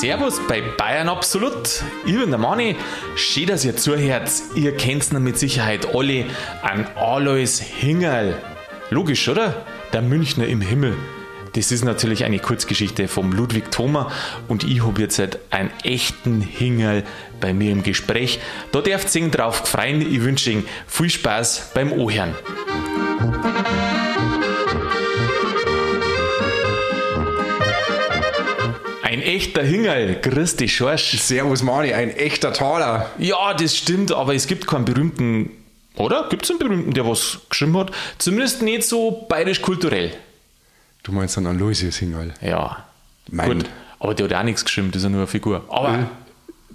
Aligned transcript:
Servus 0.00 0.40
bei 0.46 0.60
Bayern 0.60 1.08
Absolut. 1.08 1.82
Ich 2.06 2.16
bin 2.16 2.30
der 2.30 2.38
Mani. 2.38 2.76
Schön, 3.16 3.48
dass 3.48 3.64
ihr 3.64 3.76
zuhört. 3.76 4.30
Ihr 4.54 4.76
kennt 4.76 5.10
ihn 5.10 5.24
mit 5.24 5.36
Sicherheit 5.36 5.92
alle 5.92 6.24
an 6.62 6.86
Alois 6.94 7.58
Hingerl. 7.60 8.36
Logisch, 8.90 9.28
oder? 9.28 9.66
Der 9.92 10.02
Münchner 10.02 10.46
im 10.46 10.60
Himmel. 10.60 10.96
Das 11.54 11.72
ist 11.72 11.84
natürlich 11.84 12.24
eine 12.24 12.38
Kurzgeschichte 12.38 13.08
vom 13.08 13.32
Ludwig 13.32 13.72
Thoma 13.72 14.12
und 14.46 14.62
ich 14.62 14.86
habe 14.86 15.00
jetzt 15.00 15.18
halt 15.18 15.40
einen 15.50 15.72
echten 15.82 16.42
Hingerl 16.42 17.02
bei 17.40 17.52
mir 17.52 17.72
im 17.72 17.82
Gespräch. 17.82 18.38
Da 18.70 18.82
dürft 18.82 19.12
ihr 19.16 19.28
drauf 19.30 19.62
gefreien. 19.62 20.00
Ich 20.00 20.22
wünsche 20.22 20.52
Ihnen 20.52 20.64
viel 20.86 21.10
Spaß 21.10 21.72
beim 21.74 21.90
Ohren. 21.90 22.36
Echter 29.38 29.62
Hingerl, 29.62 30.16
grüß 30.20 30.56
dich, 30.56 30.74
Schorsch. 30.76 31.16
Servus 31.18 31.62
Mani, 31.62 31.92
ein 31.94 32.10
echter 32.10 32.52
Taler. 32.52 33.10
Ja, 33.18 33.54
das 33.54 33.76
stimmt, 33.76 34.10
aber 34.12 34.34
es 34.34 34.46
gibt 34.48 34.66
keinen 34.66 34.84
berühmten, 34.84 35.50
oder? 35.96 36.26
Gibt 36.28 36.44
es 36.44 36.50
einen 36.50 36.58
berühmten, 36.58 36.92
der 36.92 37.06
was 37.06 37.38
geschrieben 37.48 37.76
hat? 37.78 37.92
Zumindest 38.18 38.62
nicht 38.62 38.82
so 38.84 39.26
bayerisch-kulturell. 39.28 40.12
Du 41.04 41.12
meinst 41.12 41.36
dann 41.36 41.46
Aloysius 41.46 41.96
Hingerl? 41.98 42.34
Ja. 42.42 42.84
Mein- 43.30 43.58
Gut, 43.58 43.66
aber 44.00 44.14
der 44.14 44.28
hat 44.28 44.34
auch 44.34 44.42
nichts 44.42 44.64
geschrieben, 44.64 44.88
das 44.90 44.98
ist 44.98 45.04
ja 45.04 45.10
nur 45.10 45.20
eine 45.20 45.26
Figur. 45.28 45.64
Aber 45.68 46.08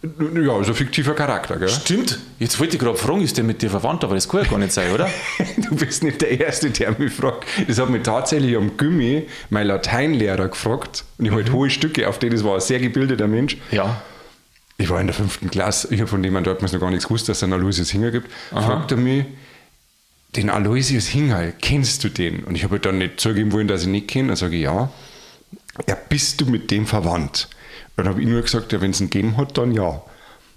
Ja, 0.04 0.60
ist 0.60 0.68
ein 0.68 0.76
fiktiver 0.76 1.14
Charakter, 1.14 1.58
gell? 1.58 1.70
stimmt, 1.70 2.20
jetzt 2.38 2.60
wollte 2.60 2.76
ich 2.76 2.82
gerade 2.82 2.98
fragen, 2.98 3.22
ist 3.22 3.38
der 3.38 3.46
mit 3.46 3.62
dir 3.62 3.70
verwandt, 3.70 4.04
aber 4.04 4.16
das 4.16 4.28
kann 4.28 4.44
ja 4.44 4.50
gar 4.50 4.60
nicht 4.60 4.74
sein, 4.74 4.92
oder? 4.92 5.10
Du 5.58 5.76
bist 5.78 6.04
nicht 6.04 6.22
der 6.22 6.42
Erste, 6.42 6.70
der 6.72 6.94
mich 7.00 7.14
fragt. 7.14 7.46
Das 7.68 7.80
hat 7.80 7.90
mich 7.90 8.04
tatsächlich 8.04 8.58
am 8.58 8.76
Gummi 8.76 9.28
mein 9.50 9.68
Lateinlehrer 9.68 10.50
gefragt. 10.50 11.06
Und 11.18 11.26
ich 11.26 11.32
habe 11.32 11.44
halt 11.44 11.54
hohe 11.54 11.70
Stücke, 11.70 12.10
auf 12.10 12.20
die 12.20 12.30
das 12.30 12.44
war 12.44 12.56
ein 12.56 12.62
sehr 12.62 12.80
gebildeter 12.80 13.28
Mensch. 13.28 13.58
ja. 13.72 14.02
Ich 14.76 14.90
war 14.90 15.00
in 15.00 15.06
der 15.06 15.14
fünften 15.14 15.52
Klasse, 15.52 15.94
ich 15.94 16.02
habe 16.02 16.10
von 16.10 16.24
dem 16.24 16.44
dort 16.44 16.64
noch 16.64 16.80
gar 16.80 16.90
nichts 16.90 17.06
gewusst, 17.06 17.30
dass 17.30 17.38
es 17.38 17.44
einen 17.44 17.54
Aloysius 17.54 17.92
Hingerl 17.92 18.12
gibt. 18.12 18.28
Fragt 18.50 18.92
er 18.92 18.98
mich, 18.98 19.26
den 20.36 20.50
Aloysius 20.50 21.06
Hingerl, 21.08 21.54
kennst 21.62 22.04
du 22.04 22.10
den? 22.10 22.44
Und 22.44 22.56
ich 22.56 22.64
habe 22.64 22.74
halt 22.74 22.86
dann 22.86 22.98
nicht 22.98 23.20
zugeben 23.20 23.52
wollen, 23.52 23.68
dass 23.68 23.84
ich 23.84 23.88
nicht 23.88 24.08
kenne. 24.08 24.30
Dann 24.30 24.36
sage 24.36 24.56
ich, 24.56 24.64
ja. 24.64 24.92
Ja, 25.88 25.98
bist 26.10 26.42
du 26.42 26.48
mit 26.48 26.72
dem 26.72 26.88
verwandt? 26.88 27.48
Dann 27.96 28.08
habe 28.08 28.22
ich 28.22 28.28
nur 28.28 28.42
gesagt, 28.42 28.72
ja, 28.74 28.82
wenn 28.82 28.92
es 28.92 29.02
ihn 29.02 29.10
gegeben 29.10 29.38
hat, 29.38 29.58
dann 29.58 29.72
ja. 29.72 30.02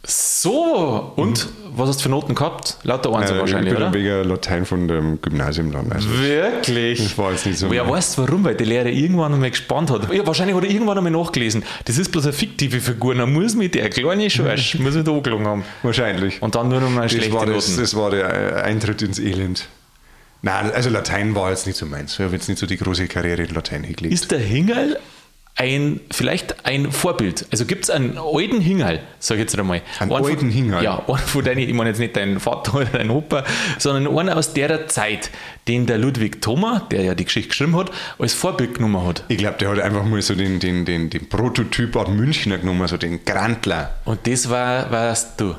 So, 0.09 1.13
und 1.17 1.49
was 1.75 1.89
hast 1.89 1.99
du 1.99 2.03
für 2.05 2.09
Noten 2.11 2.37
gehabt? 2.37 2.77
Lauter 2.85 3.13
Einser 3.13 3.35
Äh, 3.37 3.41
wahrscheinlich, 3.41 3.73
ich 3.73 3.79
bin 3.79 3.89
oder? 3.89 3.93
wegen 3.95 4.29
Latein 4.29 4.65
von 4.65 4.87
dem 4.87 5.21
Gymnasium 5.21 5.73
dann. 5.73 5.91
Also, 5.91 6.09
Wirklich? 6.21 7.03
das 7.03 7.19
war 7.19 7.33
jetzt 7.33 7.45
nicht 7.45 7.59
so. 7.59 7.69
Wer 7.73 7.83
mein- 7.83 7.95
weiß 7.95 8.17
warum, 8.19 8.45
weil 8.45 8.55
der 8.55 8.67
Lehrer 8.67 8.87
irgendwann 8.87 9.35
einmal 9.35 9.51
gespannt 9.51 9.91
hat. 9.91 10.13
Ja, 10.13 10.25
wahrscheinlich 10.25 10.55
hat 10.57 10.63
er 10.65 10.71
irgendwann 10.71 10.97
einmal 10.99 11.11
nachgelesen. 11.11 11.65
Das 11.87 11.99
ist 11.99 12.13
bloß 12.13 12.25
eine 12.27 12.33
fiktive 12.35 12.81
Figur, 12.81 13.17
dann 13.17 13.33
muss 13.33 13.57
mit 13.57 13.75
der 13.75 13.91
kleine 13.91 14.31
Schorsch, 14.31 14.75
muss 14.79 14.95
mit 14.95 15.09
angelogen 15.09 15.47
haben. 15.47 15.65
Wahrscheinlich. 15.83 16.41
Und 16.41 16.55
dann 16.55 16.69
nur 16.69 16.81
noch 16.81 16.91
mal 16.91 17.03
das, 17.03 17.13
schlechte 17.13 17.33
war 17.33 17.45
das, 17.47 17.69
Noten. 17.71 17.81
das 17.81 17.97
war 17.97 18.11
der 18.11 18.59
äh, 18.59 18.63
Eintritt 18.63 19.03
ins 19.03 19.19
Elend. 19.19 19.67
Nein, 20.43 20.71
also 20.73 20.89
Latein 20.89 21.35
war 21.35 21.51
jetzt 21.51 21.67
nicht 21.67 21.77
so 21.77 21.87
meins. 21.87 22.13
Ich 22.15 22.21
habe 22.21 22.33
jetzt 22.35 22.49
nicht 22.49 22.59
so 22.59 22.67
die 22.67 22.77
große 22.77 23.09
Karriere 23.09 23.43
in 23.43 23.53
Latein 23.53 23.83
hingelegt. 23.83 24.15
Ist 24.15 24.31
der 24.31 24.39
Hingerl 24.39 24.99
ein, 25.57 26.01
vielleicht 26.11 26.65
ein 26.67 26.93
Vorbild? 26.93 27.47
Also 27.51 27.65
gibt 27.65 27.85
es 27.85 27.91
einen 27.91 28.19
alten 28.19 28.61
Hingerl, 28.61 29.01
sag 29.19 29.37
ich 29.37 29.41
jetzt 29.43 29.59
einmal. 29.59 29.81
Einen 29.99 30.11
von- 30.11 30.25
alten 30.25 30.51
Hingerl? 30.51 30.85
Ja, 30.85 31.03
einen 31.07 31.19
von 31.19 31.45
deinen, 31.45 31.59
ich 31.61 31.73
meine 31.73 31.91
jetzt 31.91 31.99
nicht 31.99 32.15
deinen 32.17 32.41
Vater 32.41 32.75
oder 32.75 32.85
deinen 32.87 33.11
Opa, 33.11 33.45
sondern 33.79 34.07
einen 34.19 34.29
aus 34.31 34.53
der 34.53 34.87
Zeit, 34.89 35.31
den 35.67 35.87
der 35.87 35.99
Ludwig 35.99 36.43
Thoma, 36.43 36.87
der 36.91 37.03
ja 37.03 37.15
die 37.15 37.25
Geschichte 37.25 37.49
geschrieben 37.49 37.77
hat, 37.77 37.91
als 38.19 38.35
Vorbild 38.35 38.75
genommen 38.75 39.05
hat. 39.07 39.25
ich 39.29 39.39
glaube, 39.39 39.57
der 39.59 39.71
hat 39.71 39.81
einfach 39.81 40.05
mal 40.05 40.21
so 40.23 40.35
den, 40.35 40.61
den, 40.61 40.85
den, 40.85 41.11
den 41.11 41.29
Prototyp 41.29 41.97
aus 41.97 42.09
Münchner 42.09 42.59
genommen, 42.59 42.87
so 42.87 42.97
den 42.97 43.25
Grantler. 43.25 43.95
Und 44.05 44.27
das 44.27 44.49
war, 44.51 44.91
warst 44.91 45.41
du. 45.41 45.55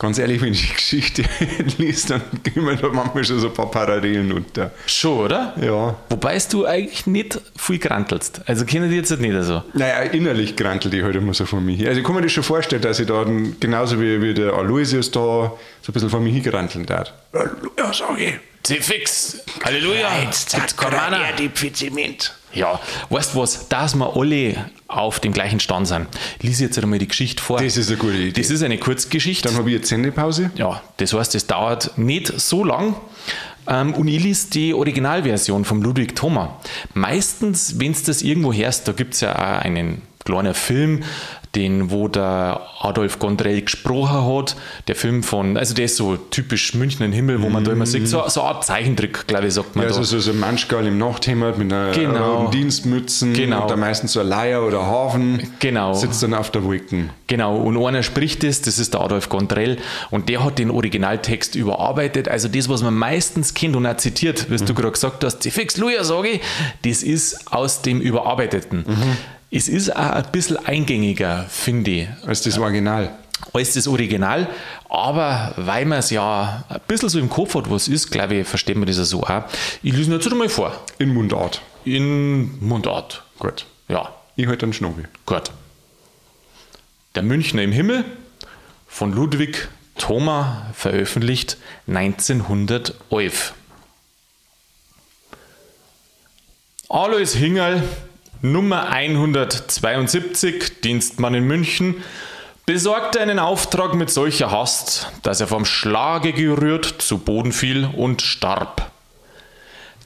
Ganz 0.00 0.16
ehrlich, 0.16 0.40
wenn 0.40 0.54
ich 0.54 0.66
die 0.66 0.74
Geschichte 0.74 1.24
liest, 1.78 2.08
dann 2.08 2.22
gehen 2.42 2.64
mir 2.64 2.74
da 2.74 2.88
manchmal 2.88 3.22
schon 3.22 3.38
so 3.38 3.48
ein 3.48 3.52
paar 3.52 3.70
Parallelen 3.70 4.32
unter. 4.32 4.70
Schon, 4.86 5.18
oder? 5.26 5.54
Ja. 5.60 5.94
Wobei 6.08 6.38
du 6.50 6.64
eigentlich 6.64 7.06
nicht 7.06 7.38
viel 7.54 7.78
grantelst. 7.78 8.40
Also 8.46 8.64
kennen 8.64 8.90
die 8.90 8.96
jetzt 8.96 9.10
nicht 9.20 9.34
so. 9.42 9.62
Naja, 9.74 10.00
innerlich 10.10 10.56
grantelt 10.56 10.94
ich 10.94 11.02
halt 11.02 11.16
immer 11.16 11.34
so 11.34 11.44
von 11.44 11.62
mir 11.62 11.76
her. 11.76 11.88
Also 11.90 12.00
ich 12.00 12.06
kann 12.06 12.14
mir 12.14 12.22
das 12.22 12.32
schon 12.32 12.42
vorstellen, 12.42 12.80
dass 12.80 12.98
ich 12.98 13.08
da 13.08 13.24
genauso 13.60 14.00
wie, 14.00 14.22
wie 14.22 14.32
der 14.32 14.54
Aloysius 14.54 15.10
da 15.10 15.20
so 15.20 15.58
ein 15.88 15.92
bisschen 15.92 16.08
von 16.08 16.24
mir 16.24 16.32
hingeranteln 16.32 16.86
darf. 16.86 17.12
Ja, 17.34 17.92
sag 17.92 18.18
ich. 18.18 18.82
fix 18.82 19.44
Halleluja! 19.62 20.08
Jetzt 20.24 20.54
man 20.92 21.14
auch. 21.14 21.36
die 21.36 21.50
Pfiziment. 21.50 22.34
Ja, 22.52 22.80
weißt 23.10 23.34
du 23.34 23.38
was, 23.40 23.68
dass 23.68 23.94
wir 23.94 24.16
alle 24.16 24.56
auf 24.88 25.20
dem 25.20 25.32
gleichen 25.32 25.60
Stand 25.60 25.86
sind. 25.88 26.06
Lies 26.42 26.60
jetzt 26.60 26.78
einmal 26.78 26.98
die 26.98 27.08
Geschichte 27.08 27.42
vor. 27.42 27.60
Das 27.60 27.76
ist 27.76 27.88
eine 27.88 27.98
gute 27.98 28.16
Idee. 28.16 28.40
Das 28.40 28.50
ist 28.50 28.62
eine 28.62 28.78
Kurzgeschichte. 28.78 29.48
Dann 29.48 29.56
habe 29.56 29.70
ich 29.70 29.76
jetzt 29.76 29.88
Sendepause. 29.88 30.50
ja, 30.56 30.82
das 30.96 31.12
heißt, 31.12 31.34
es 31.34 31.46
dauert 31.46 31.96
nicht 31.96 32.26
so 32.40 32.64
lang. 32.64 32.96
Ähm, 33.66 33.94
und 33.94 34.08
ich 34.08 34.22
lese 34.22 34.50
die 34.50 34.74
Originalversion 34.74 35.64
von 35.64 35.80
Ludwig 35.82 36.16
Thoma. 36.16 36.58
Meistens, 36.94 37.78
wenn 37.78 37.92
du 37.92 37.98
das 38.04 38.22
irgendwo 38.22 38.52
hörst, 38.52 38.88
da 38.88 38.92
gibt 38.92 39.14
es 39.14 39.20
ja 39.20 39.34
auch 39.34 39.64
einen 39.64 40.02
kleinen 40.30 40.54
Film, 40.54 41.02
den, 41.56 41.90
wo 41.90 42.06
der 42.06 42.60
Adolf 42.80 43.18
Gondrell 43.18 43.60
gesprochen 43.62 44.24
hat. 44.38 44.54
Der 44.86 44.94
Film 44.94 45.24
von, 45.24 45.56
also 45.56 45.74
der 45.74 45.86
ist 45.86 45.96
so 45.96 46.16
typisch 46.16 46.74
Münchner 46.74 47.08
Himmel, 47.08 47.42
wo 47.42 47.48
man 47.48 47.64
da 47.64 47.72
immer 47.72 47.86
sieht, 47.86 48.06
so, 48.06 48.22
so 48.28 48.40
eine 48.42 48.50
Art 48.50 48.64
Zeichentrick, 48.64 49.26
glaube 49.26 49.48
ich, 49.48 49.54
sagt 49.54 49.74
man 49.74 49.84
Ja, 49.84 49.90
da. 49.90 49.96
also 49.98 50.16
so, 50.18 50.20
so 50.20 50.30
ein 50.30 50.38
Manschgal 50.38 50.86
im 50.86 50.98
Nachthemd 50.98 51.58
mit 51.58 51.72
einer 51.72 51.90
Genau. 51.90 52.42
roten 52.42 52.52
Dienstmützen 52.52 53.32
Genau. 53.32 53.62
und 53.62 53.70
da 53.70 53.74
meistens 53.76 54.12
so 54.12 54.20
ein 54.20 54.28
Leier 54.28 54.62
oder 54.64 54.86
Hafen. 54.86 55.42
Genau. 55.58 55.92
Sitzt 55.92 56.22
dann 56.22 56.34
auf 56.34 56.52
der 56.52 56.62
Wolken. 56.62 57.10
Genau, 57.26 57.56
und 57.56 57.84
einer 57.84 58.04
spricht 58.04 58.44
das, 58.44 58.62
das 58.62 58.78
ist 58.78 58.94
der 58.94 59.00
Adolf 59.00 59.28
Gondrell, 59.28 59.78
und 60.12 60.28
der 60.28 60.44
hat 60.44 60.58
den 60.60 60.70
Originaltext 60.70 61.56
überarbeitet. 61.56 62.28
Also 62.28 62.46
das, 62.46 62.68
was 62.68 62.82
man 62.84 62.94
meistens 62.94 63.54
kennt 63.54 63.74
und 63.74 63.86
auch 63.86 63.96
zitiert, 63.96 64.48
wie 64.50 64.56
du 64.56 64.72
gerade 64.74 64.92
gesagt 64.92 65.24
hast, 65.24 65.40
die 65.40 65.50
Fix 65.50 65.76
Luja, 65.78 66.04
sage 66.04 66.28
ich, 66.28 66.40
das 66.84 67.02
ist 67.02 67.52
aus 67.52 67.82
dem 67.82 68.00
Überarbeiteten. 68.00 68.84
Es 69.50 69.68
ist 69.68 69.94
auch 69.94 70.10
ein 70.10 70.30
bisschen 70.32 70.56
eingängiger, 70.64 71.44
finde 71.48 71.90
ich, 71.90 72.08
Als 72.26 72.42
das 72.42 72.56
Original. 72.58 73.12
als 73.52 73.74
das 73.74 73.88
Original. 73.88 74.48
Aber 74.88 75.54
weil 75.56 75.86
man 75.86 75.98
es 75.98 76.10
ja 76.10 76.64
ein 76.68 76.80
bisschen 76.86 77.08
so 77.08 77.18
im 77.18 77.28
Kopf 77.28 77.54
hat, 77.56 77.68
was 77.70 77.88
ist, 77.88 78.10
glaube 78.10 78.36
ich, 78.36 78.46
versteht 78.46 78.76
man 78.76 78.86
das 78.86 78.96
ja 78.98 79.04
so 79.04 79.22
auch. 79.24 79.44
Ich 79.82 79.92
lese 79.92 80.10
ihn 80.10 80.12
jetzt 80.12 80.30
einmal 80.30 80.48
vor. 80.48 80.72
In 80.98 81.12
Mundart. 81.12 81.62
In 81.84 82.58
Mundart. 82.64 83.24
Gut. 83.38 83.66
Ja, 83.88 84.14
Ich 84.36 84.46
halt 84.46 84.62
einen 84.62 84.72
Schnobel. 84.72 85.08
Gut. 85.26 85.50
Der 87.16 87.22
Münchner 87.24 87.62
im 87.62 87.72
Himmel 87.72 88.04
von 88.86 89.12
Ludwig 89.12 89.68
Thoma 89.98 90.66
veröffentlicht 90.74 91.56
1911. 91.88 93.54
Alois 96.88 97.34
Hingerl, 97.34 97.82
Nummer 98.42 98.88
172, 98.88 100.80
Dienstmann 100.80 101.34
in 101.34 101.46
München, 101.46 102.02
besorgte 102.64 103.20
einen 103.20 103.38
Auftrag 103.38 103.94
mit 103.94 104.08
solcher 104.08 104.50
Hast, 104.50 105.12
dass 105.22 105.42
er 105.42 105.46
vom 105.46 105.66
Schlage 105.66 106.32
gerührt 106.32 106.86
zu 106.86 107.18
Boden 107.18 107.52
fiel 107.52 107.86
und 107.94 108.22
starb. 108.22 108.90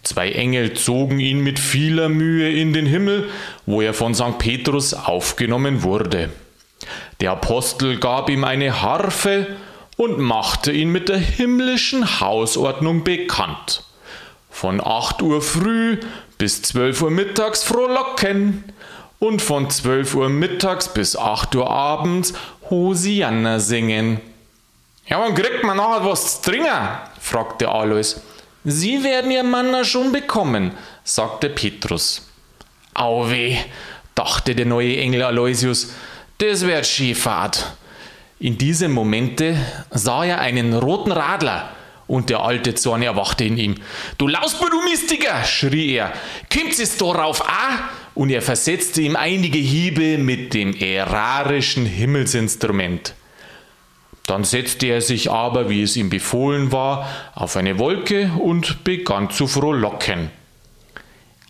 Zwei 0.02 0.32
Engel 0.32 0.74
zogen 0.74 1.20
ihn 1.20 1.44
mit 1.44 1.60
vieler 1.60 2.08
Mühe 2.08 2.50
in 2.50 2.72
den 2.72 2.86
Himmel, 2.86 3.30
wo 3.66 3.80
er 3.80 3.94
von 3.94 4.16
St. 4.16 4.36
Petrus 4.38 4.94
aufgenommen 4.94 5.84
wurde. 5.84 6.30
Der 7.20 7.30
Apostel 7.30 8.00
gab 8.00 8.28
ihm 8.28 8.42
eine 8.42 8.82
Harfe 8.82 9.46
und 9.96 10.18
machte 10.18 10.72
ihn 10.72 10.90
mit 10.90 11.08
der 11.08 11.18
himmlischen 11.18 12.18
Hausordnung 12.18 13.04
bekannt. 13.04 13.84
Von 14.54 14.80
8 14.80 15.20
Uhr 15.20 15.42
früh 15.42 15.98
bis 16.38 16.62
12 16.62 17.02
Uhr 17.02 17.10
mittags 17.10 17.64
frohlocken 17.64 18.62
und 19.18 19.42
von 19.42 19.68
12 19.68 20.14
Uhr 20.14 20.28
mittags 20.28 20.88
bis 20.94 21.16
8 21.16 21.56
Uhr 21.56 21.68
abends 21.68 22.34
Hosianna 22.70 23.58
singen. 23.58 24.20
Ja, 25.08 25.18
wann 25.18 25.34
kriegt 25.34 25.64
man 25.64 25.78
nachher 25.78 26.08
was 26.08 26.40
zu 26.40 26.52
trinken? 26.52 26.70
fragte 27.20 27.68
Alois. 27.68 28.22
Sie 28.62 29.02
werden 29.02 29.32
Ihr 29.32 29.42
Manna 29.42 29.82
schon 29.82 30.12
bekommen, 30.12 30.70
sagte 31.02 31.48
Petrus. 31.48 32.30
Auweh, 32.94 33.56
dachte 34.14 34.54
der 34.54 34.66
neue 34.66 34.96
Engel 34.98 35.24
Aloysius, 35.24 35.92
das 36.38 36.64
wird 36.64 36.86
Skifahrt. 36.86 37.72
In 38.38 38.56
diesem 38.56 38.92
Momente 38.92 39.56
sah 39.90 40.24
er 40.24 40.38
einen 40.38 40.74
roten 40.74 41.10
Radler 41.10 41.70
und 42.06 42.30
der 42.30 42.40
alte 42.40 42.74
Zorn 42.74 43.02
erwachte 43.02 43.44
in 43.44 43.56
ihm. 43.56 43.74
Du 44.18 44.28
Lausbur, 44.28 44.70
du 44.70 44.82
Mystiker, 44.82 45.44
schrie 45.44 45.94
er, 45.94 46.12
kommt 46.52 46.78
es 46.78 46.96
darauf 46.96 47.48
an? 47.48 47.78
Und 48.14 48.30
er 48.30 48.42
versetzte 48.42 49.02
ihm 49.02 49.16
einige 49.16 49.58
Hiebe 49.58 50.18
mit 50.18 50.54
dem 50.54 50.74
erarischen 50.76 51.84
Himmelsinstrument. 51.84 53.14
Dann 54.26 54.44
setzte 54.44 54.86
er 54.86 55.00
sich 55.00 55.30
aber, 55.30 55.68
wie 55.68 55.82
es 55.82 55.96
ihm 55.96 56.10
befohlen 56.10 56.72
war, 56.72 57.08
auf 57.34 57.56
eine 57.56 57.78
Wolke 57.78 58.30
und 58.38 58.84
begann 58.84 59.30
zu 59.30 59.46
frohlocken. 59.46 60.30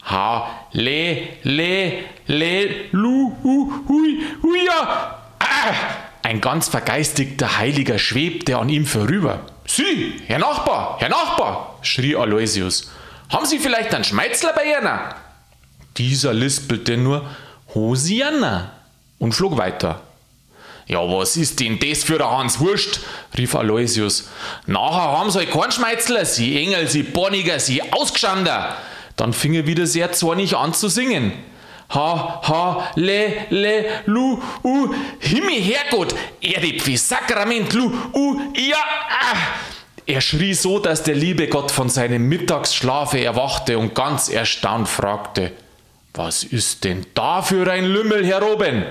Ha, 0.07 0.69
le, 0.73 1.29
le, 1.43 1.93
le, 2.27 2.69
lu, 2.91 3.33
hu, 3.43 3.73
hui, 3.89 4.23
huia. 4.43 5.19
Ah! 5.39 5.75
Ein 6.23 6.41
ganz 6.41 6.69
vergeistigter 6.69 7.59
Heiliger 7.59 7.99
schwebte 7.99 8.59
an 8.59 8.71
ihm 8.71 8.87
vorüber. 8.87 9.47
Sie, 9.67 10.21
Herr 10.27 10.39
Nachbar, 10.39 10.97
Herr 11.01 11.09
Nachbar, 11.09 11.79
schrie 11.83 12.17
Aloysius. 12.17 12.91
Haben 13.31 13.47
Sie 13.47 13.59
vielleicht 13.59 13.95
einen 13.95 14.05
Schmeizler 14.05 14.53
bei 14.53 14.65
Ihnen? 14.65 14.99
Dieser 15.97 16.35
lispelte 16.35 16.97
nur 16.97 17.25
Hosianna 17.75 18.73
und 19.19 19.33
flog 19.33 19.57
weiter. 19.57 20.01
Ja, 20.87 20.99
was 20.99 21.37
ist 21.37 21.61
denn 21.61 21.79
das 21.79 22.05
für 22.05 22.23
ein 22.23 22.31
Hans 22.31 22.61
Wurst? 22.61 23.01
rief 23.39 23.55
Aloysius. 23.55 24.29
Nachher 24.67 25.19
haben 25.19 25.31
sie 25.31 25.39
halt 25.39 25.51
keinen 25.51 25.73
Schmeizler, 25.73 26.27
sie 26.27 26.59
Engel, 26.59 26.89
sie 26.89 27.03
Bonniger, 27.03 27.59
sie 27.59 27.83
Ausgeschander. 27.93 28.77
Dann 29.17 29.33
fing 29.33 29.55
er 29.55 29.67
wieder 29.67 29.87
sehr 29.87 30.13
zornig 30.13 30.57
an 30.57 30.75
zu 30.75 30.89
singen. 30.89 31.33
Ha, 31.95 32.41
ha, 32.43 32.91
le, 32.97 33.47
le, 33.51 33.85
lu, 34.07 34.41
u, 34.63 34.95
Himmel, 35.21 35.63
Herrgott, 35.63 36.15
Erde, 36.41 36.79
Pfi, 36.79 36.97
Sakrament, 36.97 37.73
lu, 37.73 37.93
u, 38.13 38.41
ja, 38.55 38.83
ah. 39.09 39.37
Er 40.07 40.21
schrie 40.21 40.55
so, 40.55 40.81
dass 40.81 41.03
der 41.03 41.15
liebe 41.15 41.49
Gott 41.49 41.71
von 41.71 41.89
seinem 41.89 42.29
Mittagsschlafe 42.29 43.25
erwachte 43.25 43.79
und 43.79 43.95
ganz 43.95 44.29
erstaunt 44.29 44.89
fragte, 44.89 45.53
was 46.13 46.45
ist 46.45 46.85
denn 46.85 47.07
da 47.15 47.43
für 47.43 47.71
ein 47.71 47.87
Lümmel, 47.87 48.25
Herr 48.27 48.43
Robin? 48.43 48.85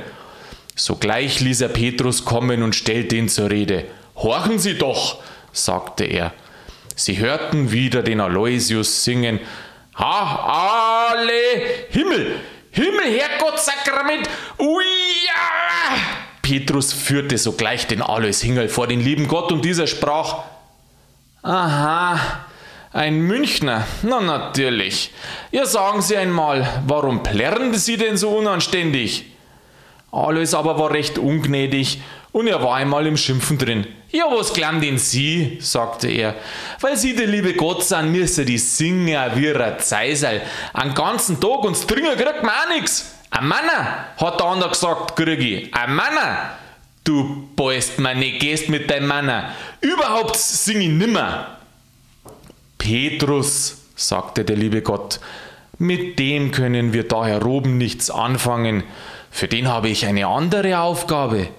Sogleich 0.75 1.39
ließ 1.39 1.61
er 1.61 1.69
Petrus 1.69 2.25
kommen 2.25 2.63
und 2.63 2.75
stellte 2.75 3.15
ihn 3.15 3.29
zur 3.29 3.49
Rede. 3.51 3.85
Horchen 4.15 4.59
Sie 4.59 4.77
doch, 4.77 5.19
sagte 5.51 6.03
er. 6.05 6.33
Sie 6.95 7.19
hörten 7.19 7.71
wieder 7.71 8.01
den 8.01 8.19
Aloysius 8.19 9.03
singen. 9.03 9.39
Ha, 9.95 11.11
alle, 11.11 11.31
Himmel, 11.89 12.39
Himmel, 12.73 13.19
Herrgott, 13.19 13.59
Sakrament, 13.59 14.27
uia! 14.57 14.83
Petrus 16.41 16.91
führte 16.91 17.37
sogleich 17.37 17.87
den 17.87 18.01
Alois 18.01 18.41
Hingel 18.41 18.67
vor 18.67 18.87
den 18.87 18.99
lieben 18.99 19.27
Gott 19.27 19.51
und 19.51 19.63
dieser 19.63 19.85
sprach, 19.85 20.43
Aha, 21.43 22.19
ein 22.91 23.21
Münchner, 23.21 23.85
na 24.01 24.21
natürlich. 24.21 25.11
Ja, 25.51 25.65
sagen 25.65 26.01
Sie 26.01 26.17
einmal, 26.17 26.67
warum 26.87 27.21
plärren 27.21 27.75
Sie 27.75 27.97
denn 27.97 28.17
so 28.17 28.31
unanständig? 28.31 29.25
Alois 30.11 30.53
aber 30.53 30.79
war 30.79 30.91
recht 30.91 31.17
ungnädig 31.19 32.01
und 32.33 32.47
er 32.47 32.61
war 32.61 32.75
einmal 32.75 33.07
im 33.07 33.15
Schimpfen 33.15 33.57
drin. 33.57 33.87
Ja, 34.11 34.25
was 34.29 34.51
glauben 34.51 34.81
denn 34.81 34.97
Sie? 34.97 35.57
sagte 35.61 36.09
er. 36.09 36.35
Weil 36.81 36.97
Sie 36.97 37.15
der 37.15 37.27
liebe 37.27 37.53
Gott 37.53 37.83
sind, 37.83 38.11
müssen 38.11 38.45
die 38.45 38.57
Singer 38.57 39.31
wie 39.35 39.53
ein 39.55 39.79
Zeisel. 39.79 40.41
Einen 40.73 40.93
ganzen 40.93 41.39
Tag 41.39 41.63
und 41.63 41.75
Stringer 41.75 42.15
kriegt 42.15 42.43
man 42.43 42.53
auch 42.53 42.75
nix. 42.75 43.13
Ein 43.29 43.47
Manner, 43.47 44.07
hat 44.17 44.39
der 44.39 44.47
andere 44.47 44.69
gesagt, 44.69 45.15
krieg 45.15 45.39
ich. 45.39 45.73
Ein 45.73 45.95
Manner. 45.95 46.57
Du 47.03 47.49
beißt 47.55 47.99
mir 47.99 48.15
nicht, 48.15 48.39
gehst 48.39 48.67
mit 48.69 48.89
deinem 48.89 49.07
Manner. 49.07 49.53
Überhaupt 49.81 50.35
sing 50.35 50.81
ich 50.81 50.89
nimmer. 50.89 51.57
Petrus, 52.77 53.77
sagte 53.95 54.43
der 54.43 54.55
liebe 54.55 54.81
Gott, 54.81 55.19
mit 55.77 56.17
dem 56.17 56.51
können 56.51 56.93
wir 56.93 57.07
da 57.07 57.25
heroben 57.25 57.77
nichts 57.77 58.09
anfangen. 58.09 58.83
Für 59.31 59.47
den 59.47 59.67
habe 59.67 59.89
ich 59.89 60.05
eine 60.05 60.27
andere 60.27 60.79
Aufgabe. 60.79 61.49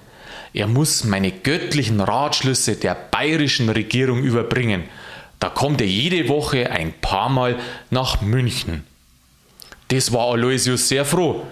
Er 0.54 0.68
muss 0.68 1.02
meine 1.02 1.32
göttlichen 1.32 2.00
Ratschlüsse 2.00 2.76
der 2.76 2.94
bayerischen 2.94 3.68
Regierung 3.68 4.22
überbringen. 4.22 4.84
Da 5.40 5.48
kommt 5.48 5.80
er 5.80 5.88
jede 5.88 6.28
Woche 6.28 6.70
ein 6.70 6.94
paar 7.00 7.28
Mal 7.28 7.58
nach 7.90 8.22
München. 8.22 8.86
Das 9.88 10.12
war 10.12 10.30
Aloysius 10.30 10.88
sehr 10.88 11.04
froh. 11.04 11.44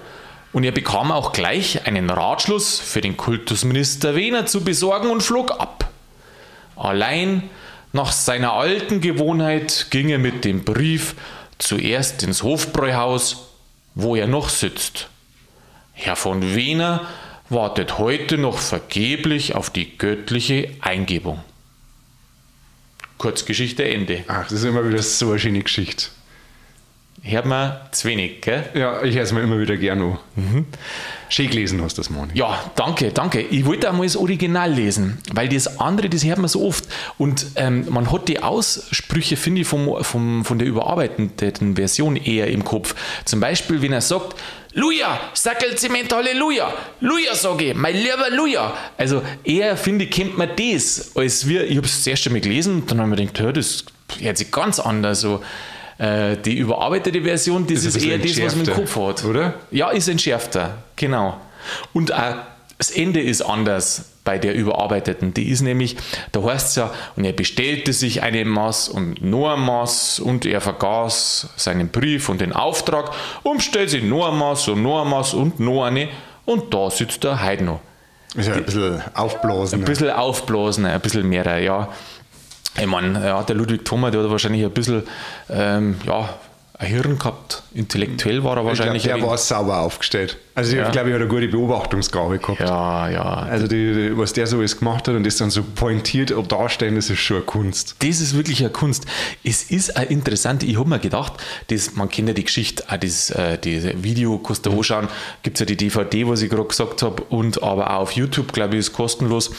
Und 0.52 0.62
er 0.62 0.70
bekam 0.70 1.10
auch 1.10 1.32
gleich 1.32 1.84
einen 1.86 2.10
Ratschluss 2.10 2.78
für 2.78 3.00
den 3.00 3.16
Kultusminister 3.16 4.14
Wehner 4.14 4.46
zu 4.46 4.62
besorgen 4.62 5.10
und 5.10 5.22
flog 5.22 5.50
ab. 5.50 5.90
Allein 6.76 7.50
nach 7.92 8.12
seiner 8.12 8.52
alten 8.52 9.00
Gewohnheit 9.00 9.88
ging 9.90 10.10
er 10.10 10.18
mit 10.18 10.44
dem 10.44 10.62
Brief 10.62 11.16
zuerst 11.58 12.22
ins 12.22 12.44
Hofbräuhaus, 12.44 13.48
wo 13.96 14.14
er 14.14 14.28
noch 14.28 14.48
sitzt. 14.48 15.08
Herr 15.92 16.16
von 16.16 16.54
Wehner 16.54 17.06
wartet 17.52 17.98
heute 17.98 18.38
noch 18.38 18.58
vergeblich 18.58 19.54
auf 19.54 19.70
die 19.70 19.96
göttliche 19.96 20.70
Eingebung. 20.80 21.40
Kurzgeschichte 23.18 23.84
Ende. 23.84 24.24
Ach, 24.26 24.44
das 24.44 24.52
ist 24.52 24.64
immer 24.64 24.86
wieder 24.88 25.02
so 25.02 25.30
eine 25.30 25.38
schöne 25.38 25.60
Geschichte. 25.60 26.06
Hört 27.24 27.46
man 27.46 27.76
zu 27.92 28.08
wenig, 28.08 28.40
gell? 28.40 28.64
Ja, 28.74 29.00
ich 29.04 29.14
höre 29.14 29.22
es 29.22 29.32
mir 29.32 29.42
immer 29.42 29.60
wieder 29.60 29.76
gerne 29.76 30.02
an. 30.02 30.18
Mhm. 30.34 30.66
Schön 31.28 31.48
gelesen 31.48 31.80
hast 31.80 31.96
du 31.96 32.02
das, 32.02 32.10
Moni. 32.10 32.32
Ja, 32.34 32.72
danke, 32.74 33.12
danke. 33.12 33.40
Ich 33.40 33.64
wollte 33.64 33.88
einmal 33.88 34.06
das 34.06 34.16
Original 34.16 34.72
lesen, 34.72 35.18
weil 35.32 35.48
das 35.48 35.78
andere, 35.78 36.08
das 36.08 36.24
hört 36.24 36.38
man 36.38 36.48
so 36.48 36.66
oft. 36.66 36.84
Und 37.18 37.46
ähm, 37.54 37.86
man 37.90 38.10
hat 38.10 38.26
die 38.26 38.42
Aussprüche, 38.42 39.36
finde 39.36 39.60
ich, 39.60 39.68
vom, 39.68 40.02
vom, 40.02 40.44
von 40.44 40.58
der 40.58 40.66
überarbeiteten 40.66 41.76
Version 41.76 42.16
eher 42.16 42.48
im 42.48 42.64
Kopf. 42.64 42.96
Zum 43.24 43.38
Beispiel, 43.38 43.82
wenn 43.82 43.92
er 43.92 44.00
sagt, 44.00 44.36
Luja, 44.74 45.20
Sackelzement, 45.34 46.12
Halleluja, 46.12 46.72
Luja 47.00 47.34
sage 47.34 47.70
ich, 47.70 47.74
mein 47.74 47.94
lieber 47.94 48.30
Luja. 48.30 48.72
Also 48.96 49.22
eher, 49.44 49.76
finde 49.76 50.04
ich, 50.04 50.10
kennt 50.10 50.38
man 50.38 50.50
das, 50.56 51.14
als 51.14 51.46
wir, 51.46 51.64
ich 51.68 51.76
habe 51.76 51.86
es 51.86 51.98
das 51.98 52.06
erste 52.06 52.30
Mal 52.30 52.40
gelesen 52.40 52.76
und 52.76 52.90
dann 52.90 53.00
haben 53.00 53.10
wir 53.10 53.26
gedacht, 53.26 53.56
das 53.56 53.84
hört 54.20 54.38
sich 54.38 54.50
ganz 54.50 54.80
anders 54.80 55.20
so. 55.20 55.42
Äh, 55.98 56.38
die 56.38 56.56
überarbeitete 56.56 57.22
Version, 57.22 57.66
das 57.66 57.84
ist, 57.84 57.96
ist 57.96 58.04
eher 58.04 58.18
das, 58.18 58.40
was 58.40 58.56
man 58.56 58.66
im 58.66 58.74
Kopf 58.74 58.96
hat. 58.96 59.24
Oder? 59.24 59.54
Ja, 59.70 59.90
ist 59.90 60.08
entschärfter, 60.08 60.82
genau. 60.96 61.38
Und 61.92 62.12
auch 62.12 62.36
das 62.78 62.90
Ende 62.90 63.20
ist 63.20 63.42
anders 63.42 64.11
bei 64.24 64.38
der 64.38 64.54
überarbeiteten. 64.54 65.34
Die 65.34 65.48
ist 65.48 65.62
nämlich, 65.62 65.96
da 66.32 66.42
heißt 66.42 66.68
es 66.68 66.76
ja, 66.76 66.90
und 67.16 67.24
er 67.24 67.32
bestellte 67.32 67.92
sich 67.92 68.22
eine 68.22 68.44
Maß 68.44 68.88
und 68.88 69.22
nur 69.22 69.54
ein 69.54 69.60
Maß 69.60 70.20
und 70.20 70.46
er 70.46 70.60
vergaß 70.60 71.50
seinen 71.56 71.88
Brief 71.88 72.28
und 72.28 72.40
den 72.40 72.52
Auftrag 72.52 73.10
und 73.42 73.62
stellt 73.62 73.90
sich 73.90 74.04
nur 74.04 74.28
ein 74.28 74.38
Maß 74.38 74.68
und 74.68 74.82
nur 74.82 75.02
ein 75.02 75.08
Maß 75.08 75.34
und 75.34 75.60
nur 75.60 75.86
eine 75.86 76.08
und 76.44 76.72
da 76.72 76.90
sitzt 76.90 77.24
er 77.24 77.42
heute 77.42 77.64
noch. 77.64 77.80
Ist 78.34 78.48
ja 78.48 78.54
ein 78.54 78.64
bisschen 78.64 79.02
aufblasen. 79.14 79.80
Ein 79.80 79.84
bisschen 79.84 80.10
aufblasen, 80.10 80.86
ein 80.86 81.00
bisschen 81.00 81.28
mehr, 81.28 81.58
ja. 81.58 81.88
Ich 82.80 82.86
meine, 82.86 83.24
ja, 83.26 83.42
der 83.42 83.54
Ludwig 83.54 83.84
Thoma, 83.84 84.10
der 84.10 84.22
hat 84.22 84.30
wahrscheinlich 84.30 84.64
ein 84.64 84.70
bisschen, 84.70 85.02
ähm, 85.50 85.96
ja, 86.06 86.30
ein 86.78 86.88
Hirn 86.88 87.18
gehabt. 87.18 87.62
Intellektuell 87.74 88.42
war 88.42 88.56
er 88.56 88.64
wahrscheinlich. 88.64 89.04
Ich 89.04 89.08
glaub, 89.08 89.20
der 89.20 89.28
war 89.28 89.38
sauber 89.38 89.80
aufgestellt. 89.80 90.38
Also 90.54 90.76
ich 90.76 90.90
glaube, 90.90 91.08
ich 91.08 91.14
hat 91.14 91.20
eine 91.20 91.28
gute 91.28 91.48
Beobachtungsgabe 91.48 92.38
gehabt. 92.38 92.60
Ja, 92.60 93.08
ja. 93.08 93.22
Also 93.22 93.66
die, 93.66 93.92
die, 93.94 94.18
was 94.18 94.32
der 94.32 94.46
so 94.46 94.58
alles 94.58 94.78
gemacht 94.78 95.06
hat 95.06 95.14
und 95.14 95.24
das 95.24 95.36
dann 95.36 95.50
so 95.50 95.62
pointiert 95.62 96.32
darstellen, 96.50 96.96
das 96.96 97.08
ist 97.10 97.20
schon 97.20 97.38
eine 97.38 97.46
Kunst. 97.46 97.96
Das 98.00 98.20
ist 98.20 98.36
wirklich 98.36 98.60
eine 98.60 98.70
Kunst. 98.70 99.06
Es 99.44 99.70
ist 99.70 99.96
auch 99.96 100.02
interessant, 100.02 100.62
ich 100.62 100.78
habe 100.78 100.88
mir 100.88 100.98
gedacht, 100.98 101.34
das, 101.68 101.94
man 101.94 102.08
kennt 102.08 102.28
ja 102.28 102.34
die 102.34 102.44
Geschichte, 102.44 102.84
auch 102.88 102.96
das, 102.96 103.30
äh, 103.30 103.58
diese 103.58 104.02
Video 104.02 104.38
kannst 104.38 104.66
du 104.66 104.70
mhm. 104.72 104.78
anschauen, 104.78 105.08
gibt 105.42 105.56
es 105.56 105.60
ja 105.60 105.66
die 105.66 105.76
DVD, 105.76 106.26
was 106.26 106.42
ich 106.42 106.50
gerade 106.50 106.68
gesagt 106.68 107.02
habe, 107.02 107.22
und 107.24 107.62
aber 107.62 107.90
auch 107.90 108.00
auf 108.00 108.12
YouTube, 108.12 108.52
glaube 108.52 108.74
ich, 108.74 108.80
ist 108.80 108.92
kostenlos. 108.92 109.52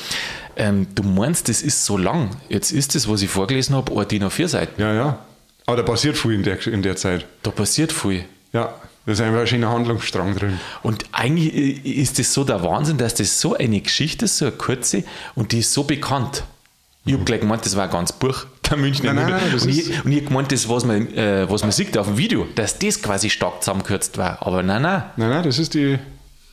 Ähm, 0.55 0.87
du 0.93 1.03
meinst, 1.03 1.49
das 1.49 1.61
ist 1.61 1.85
so 1.85 1.97
lang. 1.97 2.29
Jetzt 2.49 2.71
ist 2.71 2.95
das, 2.95 3.09
was 3.09 3.21
ich 3.21 3.29
vorgelesen 3.29 3.75
habe, 3.75 4.05
DIN 4.05 4.23
A4 4.23 4.47
Seiten. 4.47 4.81
Ja, 4.81 4.93
ja. 4.93 5.19
Aber 5.65 5.77
da 5.77 5.83
passiert 5.83 6.17
viel 6.17 6.33
in 6.33 6.43
der, 6.43 6.65
in 6.67 6.81
der 6.81 6.95
Zeit. 6.95 7.25
Da 7.41 7.51
passiert 7.51 7.91
viel. 7.91 8.25
Ja, 8.51 8.73
da 9.05 9.11
ist 9.11 9.21
einfach 9.21 9.41
ein 9.41 9.47
schöner 9.47 9.69
Handlungsstrang 9.69 10.35
drin. 10.35 10.59
Und 10.81 11.05
eigentlich 11.11 11.85
ist 11.85 12.19
das 12.19 12.33
so 12.33 12.43
der 12.43 12.63
Wahnsinn, 12.63 12.97
dass 12.97 13.15
das 13.15 13.39
so 13.39 13.55
eine 13.55 13.79
Geschichte 13.81 14.25
ist, 14.25 14.37
so 14.37 14.45
eine 14.45 14.53
kurze, 14.53 15.03
und 15.35 15.51
die 15.51 15.59
ist 15.59 15.73
so 15.73 15.83
bekannt. 15.83 16.43
Ich 17.05 17.13
habe 17.13 17.25
gleich 17.25 17.41
gemeint, 17.41 17.65
das 17.65 17.75
war 17.75 17.83
ein 17.83 17.89
ganz 17.89 18.13
Buch, 18.13 18.45
der 18.69 18.77
Münchner 18.77 19.13
nein, 19.13 19.29
nein, 19.29 19.41
nein, 19.41 19.59
und, 19.59 19.69
ich, 19.69 20.05
und 20.05 20.11
ich 20.11 20.25
gemeint, 20.25 20.51
das, 20.51 20.69
was 20.69 20.85
man, 20.85 21.13
äh, 21.13 21.49
was 21.49 21.63
man 21.63 21.71
sieht 21.71 21.97
auf 21.97 22.07
dem 22.07 22.17
Video, 22.17 22.47
dass 22.55 22.79
das 22.79 23.01
quasi 23.01 23.29
stark 23.29 23.61
zusammengekürzt 23.61 24.17
war. 24.17 24.41
Aber 24.41 24.63
nein, 24.63 24.81
nein. 24.81 25.03
Nein, 25.17 25.29
nein, 25.29 25.43
das 25.43 25.59
ist 25.59 25.73
die, 25.73 25.99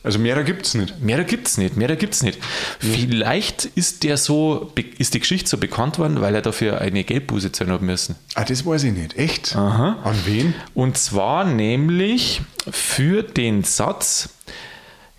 also 0.03 0.17
mehrer 0.17 0.43
gibt 0.43 0.65
es 0.65 0.73
nicht. 0.73 0.99
Mehrer 0.99 1.23
gibt 1.23 1.47
es 1.47 1.57
nicht, 1.57 1.77
mehrer 1.77 1.95
gibt 1.95 2.15
es 2.15 2.23
nicht. 2.23 2.39
Mhm. 2.81 2.93
Vielleicht 2.93 3.65
ist 3.65 4.03
der 4.03 4.17
so, 4.17 4.71
ist 4.97 5.13
die 5.13 5.19
Geschichte 5.19 5.49
so 5.49 5.57
bekannt 5.57 5.99
worden, 5.99 6.21
weil 6.21 6.33
er 6.33 6.41
dafür 6.41 6.81
eine 6.81 7.03
Geldbuße 7.03 7.51
zahlen 7.51 7.71
hat 7.71 7.81
müssen. 7.81 8.15
Ah, 8.33 8.43
das 8.43 8.65
weiß 8.65 8.83
ich 8.85 8.93
nicht. 8.93 9.17
Echt? 9.17 9.55
Aha. 9.55 9.99
An 10.03 10.15
wen? 10.25 10.55
Und 10.73 10.97
zwar 10.97 11.43
nämlich 11.43 12.41
für 12.71 13.21
den 13.21 13.63
Satz, 13.63 14.29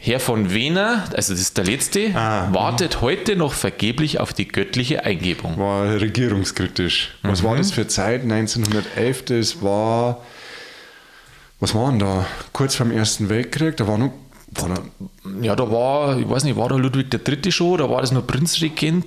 Herr 0.05 0.19
von 0.19 0.53
Wehner, 0.53 1.05
also 1.15 1.33
das 1.33 1.41
ist 1.41 1.57
der 1.57 1.65
letzte, 1.65 2.11
ah, 2.17 2.49
wartet 2.53 2.97
mh. 2.97 3.01
heute 3.03 3.37
noch 3.37 3.53
vergeblich 3.53 4.19
auf 4.19 4.33
die 4.33 4.49
göttliche 4.49 5.05
Eingebung. 5.05 5.57
War 5.59 6.01
regierungskritisch. 6.01 7.15
Was 7.23 7.43
mhm. 7.43 7.47
war 7.47 7.57
das 7.57 7.71
für 7.71 7.87
Zeit? 7.87 8.23
1911, 8.23 9.25
das 9.27 9.63
war, 9.63 10.25
was 11.61 11.73
war 11.77 11.91
denn 11.91 12.01
da? 12.01 12.27
Kurz 12.53 12.75
vor 12.75 12.87
dem 12.87 12.97
Ersten 12.97 13.29
Weltkrieg, 13.29 13.77
da 13.77 13.87
war 13.87 13.97
noch 13.97 14.11
ja, 15.41 15.57
da 15.57 15.71
war, 15.71 16.19
ich 16.19 16.29
weiß 16.29 16.45
nicht, 16.45 16.57
war 16.57 16.69
da 16.69 16.77
Ludwig 16.77 17.07
III. 17.13 17.53
schon 17.53 17.69
oder 17.73 17.89
war 17.91 18.01
das 18.01 18.13
nur 18.13 18.27
Prinzregent? 18.27 19.05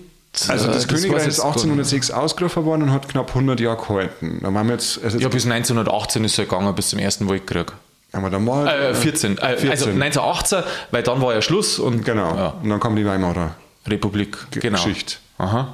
Also 0.50 0.68
das, 0.68 0.86
äh, 0.86 0.88
das 0.88 0.88
Königreich 0.88 1.28
ist 1.28 1.40
1806 1.40 2.12
ausgerufen 2.12 2.66
worden 2.66 2.84
und 2.84 2.92
hat 2.92 3.08
knapp 3.08 3.30
100 3.30 3.60
Jahre 3.60 3.78
gehalten. 3.78 4.40
Da 4.42 4.48
haben 4.52 4.68
wir 4.68 4.74
jetzt, 4.74 5.02
also 5.04 5.18
jetzt 5.18 5.24
ja, 5.24 5.30
bis 5.30 5.46
1918 5.46 6.24
ist 6.26 6.38
er 6.38 6.46
gegangen, 6.46 6.74
bis 6.76 6.90
zum 6.90 7.00
Ersten 7.00 7.30
Weltkrieg. 7.30 7.72
Haben 8.14 8.24
wir 8.24 8.30
dann 8.30 8.44
mal? 8.46 8.68
Äh, 8.68 8.94
14. 8.94 9.38
Äh, 9.38 9.58
14. 9.58 9.70
Also 9.72 9.86
1918, 9.92 10.64
weil 10.92 11.04
dann 11.04 11.22
war 11.22 11.34
ja 11.34 11.42
Schluss 11.42 11.80
und 11.80 12.04
genau. 12.06 12.36
Ja, 12.36 12.48
Und 12.62 12.70
dann 12.70 12.80
kam 12.80 12.96
die 12.96 13.06
Weimarer 13.06 13.56
Republik. 13.88 14.38
Genau. 14.52 14.78
Geschichte. 14.78 15.16
Aha. 15.38 15.74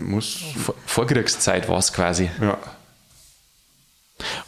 Muss, 0.00 0.38
Vor- 0.64 0.74
Vorkriegszeit 0.86 1.68
war 1.68 1.78
es 1.78 1.92
quasi. 1.92 2.30
ja. 2.40 2.56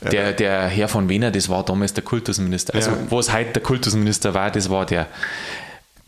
Der, 0.01 0.33
der 0.33 0.67
Herr 0.69 0.89
von 0.89 1.09
Wiener, 1.09 1.31
das 1.31 1.49
war 1.49 1.65
damals 1.65 1.93
der 1.95 2.05
Kultusminister. 2.05 2.75
Also, 2.75 2.91
Ja. 2.91 2.97
was 3.11 3.33
heute 3.33 3.53
der 3.55 3.63
Kultusminister 3.63 4.33
war, 4.35 4.51
das 4.51 4.71
war 4.71 4.87
der. 4.87 5.07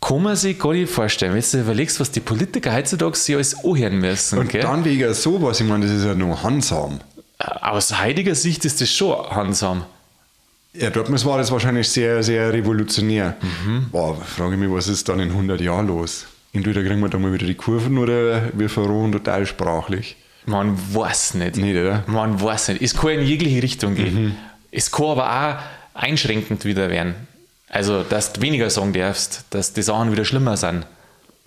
Kann 0.01 0.23
man 0.23 0.35
sich 0.35 0.57
gar 0.57 0.73
nicht 0.73 0.91
vorstellen, 0.91 1.33
wenn 1.33 1.41
du 1.41 1.47
dir 1.47 1.59
überlegst, 1.61 1.99
was 1.99 2.09
die 2.09 2.21
Politiker 2.21 2.73
heutzutage 2.73 3.15
sich 3.15 3.35
alles 3.35 3.63
anhören 3.63 3.99
müssen. 3.99 4.39
Und 4.39 4.49
gell? 4.49 4.61
dann 4.61 4.83
wegen 4.83 5.13
sowas, 5.13 5.59
ich 5.59 5.67
meine, 5.67 5.85
das 5.85 5.95
ist 5.95 6.05
ja 6.05 6.15
nur 6.15 6.41
Hansam. 6.41 6.99
Aus 7.37 8.01
heutiger 8.01 8.33
Sicht 8.35 8.65
ist 8.65 8.81
das 8.81 8.89
schon 8.91 9.15
handsam. 9.29 9.83
Ja, 10.73 10.89
damals 10.89 11.25
war 11.25 11.37
das 11.37 11.51
wahrscheinlich 11.51 11.89
sehr, 11.89 12.23
sehr 12.23 12.53
revolutionär. 12.53 13.35
Mhm. 13.41 13.87
Boah, 13.91 14.15
frage 14.21 14.53
ich 14.53 14.59
mich, 14.59 14.71
was 14.71 14.87
ist 14.87 15.09
dann 15.09 15.19
in 15.19 15.29
100 15.29 15.59
Jahren 15.59 15.87
los? 15.87 16.25
Entweder 16.53 16.83
kriegen 16.83 16.99
wir 16.99 17.09
da 17.09 17.17
mal 17.17 17.33
wieder 17.33 17.45
die 17.47 17.55
Kurven 17.55 17.97
oder 17.97 18.49
wir 18.53 18.69
verrohen 18.69 19.11
total 19.11 19.45
sprachlich. 19.45 20.15
Man 20.45 20.77
weiß 20.93 21.35
nicht. 21.35 21.57
Nicht, 21.57 21.75
oder? 21.75 22.03
Man 22.07 22.41
weiß 22.41 22.69
nicht. 22.69 22.81
Es 22.81 22.95
kann 22.95 23.11
in 23.11 23.25
jegliche 23.25 23.61
Richtung 23.61 23.95
gehen. 23.95 24.23
Mhm. 24.23 24.35
Es 24.71 24.91
kann 24.91 25.07
aber 25.07 25.29
auch 25.29 25.99
einschränkend 25.99 26.65
wieder 26.65 26.89
werden. 26.89 27.15
Also, 27.69 28.03
dass 28.03 28.33
du 28.33 28.41
weniger 28.41 28.69
sagen 28.69 28.93
darfst, 28.93 29.45
dass 29.51 29.73
die 29.73 29.81
Sachen 29.81 30.11
wieder 30.11 30.25
schlimmer 30.25 30.57
sind. 30.57 30.85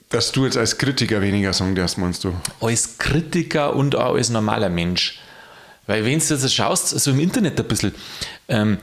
Dass 0.09 0.33
du 0.33 0.45
jetzt 0.45 0.57
als 0.57 0.79
Kritiker 0.79 1.21
weniger 1.21 1.53
sagen 1.53 1.75
darfst, 1.75 1.99
meinst 1.99 2.25
du? 2.25 2.35
Als 2.61 2.99
Kritiker 2.99 3.75
und 3.75 3.97
auch 3.97 4.15
als 4.15 4.31
normaler 4.31 4.69
Mensch. 4.69 5.19
Weil, 5.87 6.05
wenn 6.05 6.19
du 6.19 6.25
jetzt 6.25 6.55
schaust, 6.55 6.89
so 6.89 7.11
im 7.11 7.21
Internet 7.21 7.59
ein 7.61 7.67
bisschen, 7.67 7.95
ähm, 8.49 8.79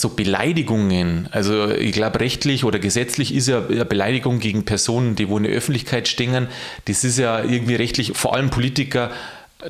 so 0.00 0.10
Beleidigungen, 0.10 1.28
also 1.30 1.70
ich 1.70 1.92
glaube 1.92 2.20
rechtlich 2.20 2.64
oder 2.64 2.78
gesetzlich 2.78 3.34
ist 3.34 3.48
ja 3.48 3.64
eine 3.66 3.84
Beleidigung 3.84 4.38
gegen 4.40 4.64
Personen, 4.64 5.16
die 5.16 5.28
wo 5.28 5.36
in 5.38 5.44
der 5.44 5.52
Öffentlichkeit 5.52 6.08
stehen, 6.08 6.48
das 6.86 7.04
ist 7.04 7.18
ja 7.18 7.42
irgendwie 7.42 7.74
rechtlich, 7.76 8.12
vor 8.14 8.34
allem 8.34 8.50
Politiker, 8.50 9.10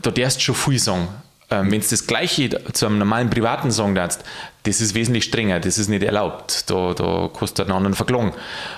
da 0.02 0.10
darfst 0.10 0.38
du 0.38 0.42
schon 0.42 0.54
viel 0.54 0.78
sagen. 0.78 1.08
Ähm, 1.50 1.70
Wenn 1.70 1.80
du 1.80 1.86
das 1.88 2.06
Gleiche 2.06 2.48
zu 2.72 2.86
einem 2.86 2.98
normalen 2.98 3.30
privaten 3.30 3.70
sagen 3.70 3.94
darfst, 3.94 4.24
das 4.62 4.80
ist 4.80 4.94
wesentlich 4.94 5.24
strenger, 5.24 5.60
das 5.60 5.76
ist 5.78 5.88
nicht 5.88 6.02
erlaubt. 6.02 6.70
Da, 6.70 6.94
da 6.94 7.28
kostet 7.32 7.66
einen 7.66 7.76
anderen 7.76 7.94
verklagen. 7.94 8.32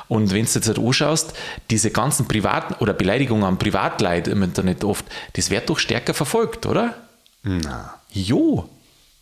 Und 0.09 0.33
wenn 0.33 0.45
du 0.45 0.50
jetzt 0.50 0.67
halt 0.67 0.79
anschaust, 0.79 1.33
diese 1.71 1.91
ganzen 1.91 2.26
privaten 2.26 2.75
oder 2.81 2.93
Beleidigungen 2.93 3.45
an 3.45 3.59
Privatleid 3.59 4.26
im 4.26 4.43
Internet 4.43 4.83
oft, 4.83 5.05
das 5.35 5.50
wird 5.50 5.71
doch 5.71 5.79
stärker 5.79 6.12
verfolgt, 6.12 6.67
oder? 6.67 6.95
Na, 7.45 7.95
Jo. 8.11 8.69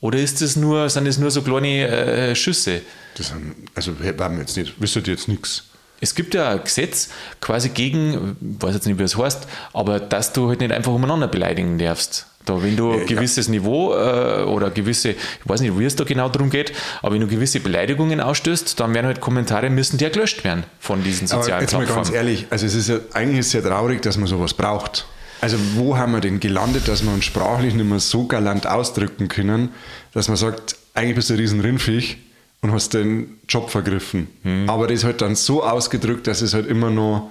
Oder 0.04 0.18
ist 0.18 0.42
das 0.42 0.54
nur, 0.54 0.90
sind 0.90 1.06
das 1.06 1.16
nur 1.16 1.30
so 1.30 1.40
kleine 1.40 1.88
äh, 1.88 2.34
Schüsse? 2.34 2.82
das 3.16 3.28
sind, 3.28 3.54
also 3.74 3.92
mir 3.92 4.38
jetzt 4.38 4.54
nicht, 4.54 4.74
wisst 4.78 4.96
ihr 4.96 5.02
jetzt 5.02 5.28
nichts. 5.28 5.64
Es 5.98 6.14
gibt 6.14 6.34
ja 6.34 6.50
ein 6.50 6.62
Gesetz 6.62 7.08
quasi 7.40 7.70
gegen, 7.70 8.36
ich 8.38 8.62
weiß 8.62 8.74
jetzt 8.74 8.86
nicht, 8.86 8.98
wie 8.98 9.02
es 9.02 9.16
heißt, 9.16 9.48
aber 9.72 10.00
dass 10.00 10.34
du 10.34 10.50
halt 10.50 10.60
nicht 10.60 10.72
einfach 10.72 10.92
umeinander 10.92 11.26
beleidigen 11.26 11.78
darfst. 11.78 12.26
Da, 12.44 12.62
wenn 12.62 12.76
du 12.76 12.92
ein 12.92 12.98
ja. 12.98 13.04
gewisses 13.06 13.48
Niveau 13.48 13.94
äh, 13.94 14.42
oder 14.42 14.70
gewisse, 14.70 15.12
ich 15.12 15.16
weiß 15.46 15.62
nicht, 15.62 15.78
wie 15.78 15.86
es 15.86 15.96
da 15.96 16.04
genau 16.04 16.28
darum 16.28 16.50
geht, 16.50 16.74
aber 17.00 17.14
wenn 17.14 17.22
du 17.22 17.26
gewisse 17.26 17.60
Beleidigungen 17.60 18.20
ausstößt, 18.20 18.78
dann 18.78 18.92
werden 18.92 19.06
halt 19.06 19.22
Kommentare 19.22 19.70
müssen 19.70 19.96
die 19.96 20.04
ja 20.04 20.10
gelöscht 20.10 20.44
werden 20.44 20.64
von 20.80 21.02
diesen 21.02 21.30
Aber 21.32 21.42
sozialen 21.42 21.62
jetzt 21.62 21.72
mal 21.72 21.78
ganz 21.78 21.92
Plattformen. 21.92 22.16
ehrlich, 22.16 22.46
also 22.50 22.66
es 22.66 22.74
ist 22.74 22.90
ja, 22.90 22.98
eigentlich 23.14 23.38
ist 23.38 23.46
es 23.46 23.52
ja 23.54 23.62
traurig, 23.62 24.02
dass 24.02 24.18
man 24.18 24.26
sowas 24.26 24.52
braucht. 24.52 25.06
Also 25.44 25.58
wo 25.74 25.98
haben 25.98 26.12
wir 26.12 26.22
denn 26.22 26.40
gelandet, 26.40 26.88
dass 26.88 27.04
wir 27.04 27.12
uns 27.12 27.26
sprachlich 27.26 27.74
nicht 27.74 27.86
mehr 27.86 28.00
so 28.00 28.24
galant 28.24 28.66
ausdrücken 28.66 29.28
können, 29.28 29.74
dass 30.14 30.28
man 30.28 30.38
sagt, 30.38 30.76
eigentlich 30.94 31.16
bist 31.16 31.28
du 31.28 31.34
ein 31.34 31.38
riesen 31.38 31.60
Rindviech 31.60 32.16
und 32.62 32.72
hast 32.72 32.94
den 32.94 33.40
Job 33.46 33.68
vergriffen. 33.68 34.28
Hm. 34.42 34.70
Aber 34.70 34.86
das 34.86 35.04
halt 35.04 35.20
dann 35.20 35.34
so 35.34 35.62
ausgedrückt, 35.62 36.28
dass 36.28 36.40
es 36.40 36.54
halt 36.54 36.66
immer 36.66 36.88
noch 36.88 37.30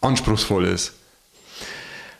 anspruchsvoll 0.00 0.64
ist. 0.66 0.92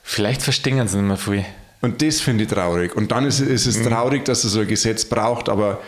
Vielleicht 0.03 0.43
verstehen 0.43 0.89
sie 0.89 0.97
nicht 0.97 1.07
mehr 1.07 1.17
viel. 1.17 1.45
Und 1.81 2.03
das 2.03 2.21
finde 2.21 2.43
ich 2.43 2.51
traurig. 2.51 2.97
Und 2.97 3.13
dann 3.13 3.25
ist, 3.25 3.39
ist 3.39 3.67
es 3.67 3.81
traurig, 3.85 4.25
dass 4.25 4.43
es 4.43 4.51
so 4.51 4.59
ein 4.59 4.67
Gesetz 4.67 5.05
braucht, 5.05 5.49
aber 5.49 5.81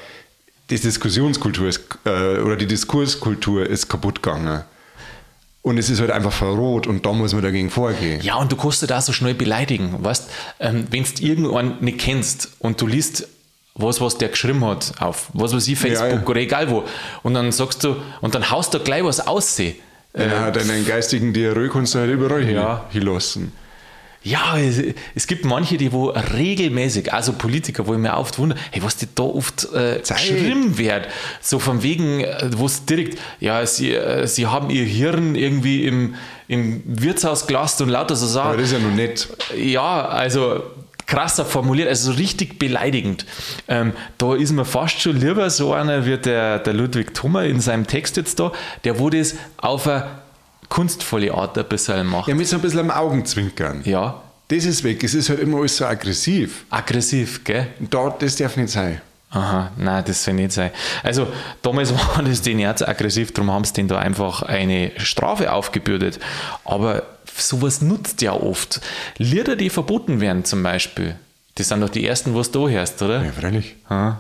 die 0.70 0.78
Diskussionskultur 0.78 1.66
ist, 1.66 1.80
äh, 2.04 2.38
oder 2.38 2.54
die 2.54 2.66
Diskurskultur 2.66 3.68
ist 3.68 3.88
kaputt 3.88 4.22
gegangen. 4.22 4.62
Und 5.62 5.78
es 5.78 5.88
ist 5.90 6.00
halt 6.00 6.10
einfach 6.10 6.32
verroht 6.32 6.88
und 6.88 7.06
da 7.06 7.12
muss 7.12 7.32
man 7.34 7.42
dagegen 7.42 7.70
vorgehen. 7.70 8.20
Ja, 8.22 8.34
und 8.34 8.50
du 8.50 8.56
kannst 8.56 8.88
da 8.90 9.00
so 9.00 9.12
schnell 9.12 9.34
beleidigen. 9.34 9.94
Weißt, 10.04 10.28
ähm, 10.58 10.86
wenn 10.90 11.04
du 11.04 11.22
irgendwann 11.22 11.76
nicht 11.80 11.98
kennst 11.98 12.50
und 12.58 12.80
du 12.80 12.86
liest 12.88 13.28
was, 13.74 14.00
was 14.00 14.18
der 14.18 14.28
geschrieben 14.30 14.64
hat 14.64 14.92
auf, 14.98 15.28
was 15.34 15.54
weiß 15.54 15.66
ich, 15.68 15.78
Facebook 15.78 16.08
Ja, 16.10 16.16
ja. 16.16 16.26
oder 16.26 16.40
egal 16.40 16.68
wo, 16.70 16.82
und 17.22 17.34
dann 17.34 17.52
sagst 17.52 17.84
du, 17.84 17.96
und 18.20 18.34
dann 18.34 18.50
haust 18.50 18.74
du 18.74 18.80
gleich 18.80 19.04
was 19.04 19.24
aussehen. 19.26 19.76
Ja, 20.16 20.50
deinen 20.50 20.84
geistigen 20.86 21.32
Diarrhoe 21.32 21.68
kannst 21.70 21.94
du 21.94 22.00
halt 22.00 22.10
überall 22.10 22.42
Ja. 22.50 22.84
hin, 22.90 23.00
hinlassen. 23.00 23.52
Ja, 24.24 24.56
es, 24.56 25.26
gibt 25.26 25.44
manche, 25.44 25.76
die 25.76 25.92
wo 25.92 26.10
regelmäßig, 26.10 27.12
also 27.12 27.32
Politiker, 27.32 27.86
wo 27.86 27.94
ich 27.94 27.98
mir 27.98 28.16
oft 28.16 28.38
wundere, 28.38 28.58
hey, 28.70 28.82
was 28.82 28.96
die 28.96 29.08
da 29.12 29.24
oft 29.24 29.72
äh, 29.72 30.00
geschrieben 30.06 30.78
wird, 30.78 31.08
so 31.40 31.58
von 31.58 31.82
wegen, 31.82 32.20
äh, 32.20 32.50
wo 32.56 32.66
es 32.66 32.84
direkt, 32.84 33.18
ja, 33.40 33.66
sie, 33.66 33.92
äh, 33.92 34.26
sie 34.28 34.46
haben 34.46 34.70
ihr 34.70 34.84
Hirn 34.84 35.34
irgendwie 35.34 35.86
im, 35.86 36.14
im 36.46 36.82
Wirtshaus 36.84 37.48
gelassen 37.48 37.84
und 37.84 37.88
lauter 37.88 38.14
so 38.14 38.26
Aber 38.26 38.50
Sachen. 38.50 38.58
das 38.58 38.66
ist 38.66 38.72
ja 38.72 38.78
noch 38.78 38.94
nett. 38.94 39.28
Ja, 39.56 40.06
also 40.06 40.62
krasser 41.06 41.44
formuliert, 41.44 41.88
also 41.88 42.12
so 42.12 42.18
richtig 42.18 42.58
beleidigend. 42.58 43.26
Ähm, 43.68 43.92
da 44.18 44.34
ist 44.34 44.52
mir 44.52 44.64
fast 44.64 45.02
schon 45.02 45.16
lieber 45.16 45.50
so 45.50 45.74
einer 45.74 46.06
wie 46.06 46.16
der, 46.16 46.60
der 46.60 46.72
Ludwig 46.72 47.12
Thummer 47.12 47.44
in 47.44 47.60
seinem 47.60 47.86
Text 47.86 48.16
jetzt 48.16 48.38
da, 48.38 48.52
der 48.84 48.98
wo 48.98 49.10
das 49.10 49.34
auf 49.58 49.88
eine 49.88 50.21
kunstvolle 50.72 51.34
Art 51.34 51.58
ein 51.58 51.66
bisschen 51.66 52.06
macht. 52.06 52.28
Ja, 52.28 52.34
mit 52.34 52.46
so 52.48 52.56
ein 52.56 52.62
bisschen 52.62 52.80
am 52.80 52.90
Augenzwinkern. 52.90 53.82
Ja, 53.84 54.22
Das 54.48 54.64
ist 54.64 54.82
weg. 54.84 55.04
Es 55.04 55.12
ist 55.14 55.28
halt 55.28 55.40
immer 55.40 55.58
alles 55.58 55.76
so 55.76 55.84
aggressiv. 55.84 56.64
aggressiv, 56.70 57.44
gell? 57.44 57.66
Da, 57.78 58.08
das 58.18 58.36
darf 58.36 58.56
nicht 58.56 58.70
sein. 58.70 59.02
Aha, 59.30 59.70
nein, 59.76 60.02
das 60.06 60.24
soll 60.24 60.34
nicht 60.34 60.52
sein. 60.52 60.70
Also, 61.02 61.26
damals 61.60 61.92
war 62.16 62.22
das 62.22 62.40
den 62.40 62.58
Ärzten 62.58 62.84
aggressiv, 62.88 63.32
darum 63.32 63.50
haben 63.50 63.64
sie 63.64 63.74
denen 63.74 63.88
da 63.88 63.98
einfach 63.98 64.42
eine 64.42 64.92
Strafe 64.96 65.52
aufgebürdet. 65.52 66.18
Aber 66.64 67.02
sowas 67.36 67.82
nutzt 67.82 68.22
ja 68.22 68.32
oft. 68.32 68.80
Lieder, 69.18 69.56
die 69.56 69.68
verboten 69.70 70.20
werden, 70.20 70.44
zum 70.46 70.62
Beispiel, 70.62 71.16
das 71.56 71.68
sind 71.68 71.80
doch 71.82 71.90
die 71.90 72.06
ersten, 72.06 72.34
was 72.34 72.50
du 72.50 72.66
da 72.66 72.72
hörst, 72.72 73.02
oder? 73.02 73.22
Ja, 73.24 73.32
freilich. 73.32 73.76
Ah. 73.90 74.16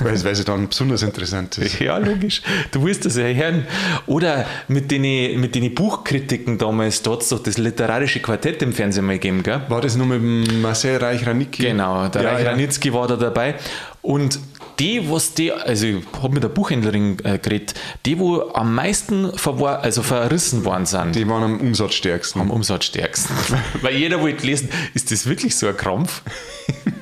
Weil 0.00 0.14
es, 0.14 0.24
weil 0.24 0.32
es 0.32 0.44
dann 0.44 0.68
besonders 0.68 1.02
interessant 1.02 1.58
ist. 1.58 1.80
Ja, 1.80 1.98
logisch. 1.98 2.42
Du 2.72 2.84
willst 2.84 3.04
das 3.04 3.16
ja 3.16 3.24
hören. 3.24 3.66
Oder 4.06 4.46
mit 4.68 4.90
den, 4.90 5.40
mit 5.40 5.54
den 5.54 5.74
Buchkritiken 5.74 6.58
damals, 6.58 7.02
da 7.02 7.12
hat 7.12 7.22
es 7.22 7.28
doch 7.28 7.42
das 7.42 7.58
literarische 7.58 8.20
Quartett 8.20 8.62
im 8.62 8.72
Fernsehen 8.72 9.06
mal 9.06 9.14
gegeben, 9.14 9.42
gell? 9.42 9.62
War 9.68 9.80
das 9.80 9.96
nur 9.96 10.06
mit 10.06 10.52
Marcel 10.60 10.96
Reich-Ranicki? 10.96 11.62
Genau, 11.62 12.08
der 12.08 12.22
ja, 12.22 12.32
Reich 12.32 12.84
ja. 12.84 12.92
War 12.92 13.06
da 13.06 13.16
dabei. 13.16 13.54
Und 14.02 14.38
die, 14.80 15.10
was 15.10 15.34
die, 15.34 15.52
also 15.52 15.86
ich 15.86 15.96
habe 16.22 16.32
mit 16.32 16.42
der 16.42 16.48
Buchhändlerin 16.48 17.18
äh, 17.22 17.38
geredet, 17.38 17.74
die, 18.06 18.18
wo 18.18 18.40
am 18.54 18.74
meisten 18.74 19.36
verwar 19.36 19.80
also 19.80 20.02
verrissen 20.02 20.64
worden 20.64 20.86
sind, 20.86 21.14
Die 21.14 21.28
waren 21.28 21.42
am 21.42 21.60
umsatzstärksten. 21.60 22.40
am 22.40 22.50
Umsatzstärksten. 22.50 23.36
Weil 23.82 23.96
jeder 23.96 24.20
wollte 24.22 24.46
lesen, 24.46 24.70
ist 24.94 25.10
das 25.10 25.26
wirklich 25.26 25.54
so 25.54 25.68
ein 25.68 25.76
Krampf? 25.76 26.22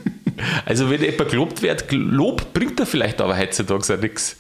also 0.65 0.91
wenn 0.91 1.03
jemand 1.03 1.31
gelobt 1.31 1.63
wird, 1.63 1.91
Lob 1.91 2.53
bringt 2.53 2.79
er 2.81 2.87
vielleicht 2.87 3.21
aber 3.21 3.37
heutzutage 3.39 3.95
auch 3.95 4.01
nichts. 4.01 4.37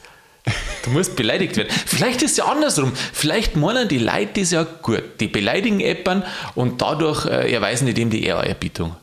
Du 0.85 0.90
musst 0.90 1.17
beleidigt 1.17 1.57
werden. 1.57 1.69
Vielleicht 1.87 2.23
ist 2.23 2.33
es 2.33 2.37
ja 2.38 2.45
andersrum. 2.47 2.93
Vielleicht 3.12 3.57
meinen 3.57 3.88
die 3.88 3.99
Leute 3.99 4.40
das 4.40 4.50
ja 4.50 4.62
gut. 4.62 5.02
Die 5.21 5.28
beleidigen 5.28 5.81
jemanden 5.81 6.26
und 6.55 6.81
dadurch 6.81 7.26
äh, 7.26 7.52
erweisen 7.52 7.87
die 7.87 7.95
dem 7.95 8.09
die 8.09 8.25
Ehrerbietung. 8.25 8.97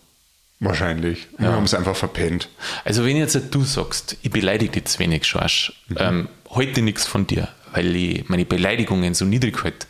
Wahrscheinlich. 0.60 1.28
Wir 1.38 1.52
haben 1.52 1.66
es 1.66 1.74
einfach 1.74 1.96
verpennt. 1.96 2.50
Also 2.86 3.06
wenn 3.06 3.18
jetzt 3.18 3.40
du 3.52 3.64
sagst, 3.64 4.18
ich 4.22 4.32
beleidige 4.32 4.72
dich 4.72 4.86
zu 4.86 5.00
wenig, 5.00 5.26
Schorsch, 5.26 5.74
ähm, 5.98 6.30
halte 6.50 6.82
nichts 6.82 7.06
von 7.06 7.28
dir, 7.28 7.50
weil 7.74 7.96
ich 7.96 8.30
meine 8.30 8.46
Beleidigungen 8.46 9.14
so 9.14 9.26
niedrig 9.26 9.64
halte, 9.64 9.86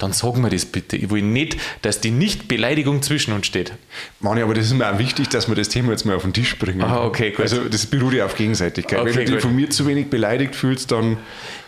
dann 0.00 0.12
sag 0.12 0.36
mir 0.36 0.50
das 0.50 0.64
bitte. 0.64 0.96
Ich 0.96 1.10
will 1.10 1.22
nicht, 1.22 1.56
dass 1.82 2.00
die 2.00 2.10
Nicht-Beleidigung 2.10 3.02
zwischen 3.02 3.32
uns 3.32 3.46
steht. 3.46 3.72
Mani, 4.20 4.42
aber 4.42 4.54
das 4.54 4.66
ist 4.66 4.72
mir 4.74 4.90
auch 4.92 4.98
wichtig, 4.98 5.28
dass 5.28 5.48
wir 5.48 5.54
das 5.54 5.68
Thema 5.68 5.92
jetzt 5.92 6.04
mal 6.04 6.16
auf 6.16 6.22
den 6.22 6.32
Tisch 6.32 6.58
bringen. 6.58 6.82
Ah, 6.82 7.04
okay, 7.04 7.30
gut. 7.30 7.40
Also 7.40 7.68
das 7.68 7.86
beruht 7.86 8.14
ja 8.14 8.24
auf 8.26 8.34
Gegenseitigkeit. 8.34 8.98
Okay, 9.00 9.14
Wenn 9.14 9.26
du 9.26 9.32
dich 9.32 9.42
von 9.42 9.54
mir 9.54 9.70
zu 9.70 9.86
wenig 9.86 10.08
beleidigt 10.10 10.56
fühlst, 10.56 10.90
dann 10.90 11.18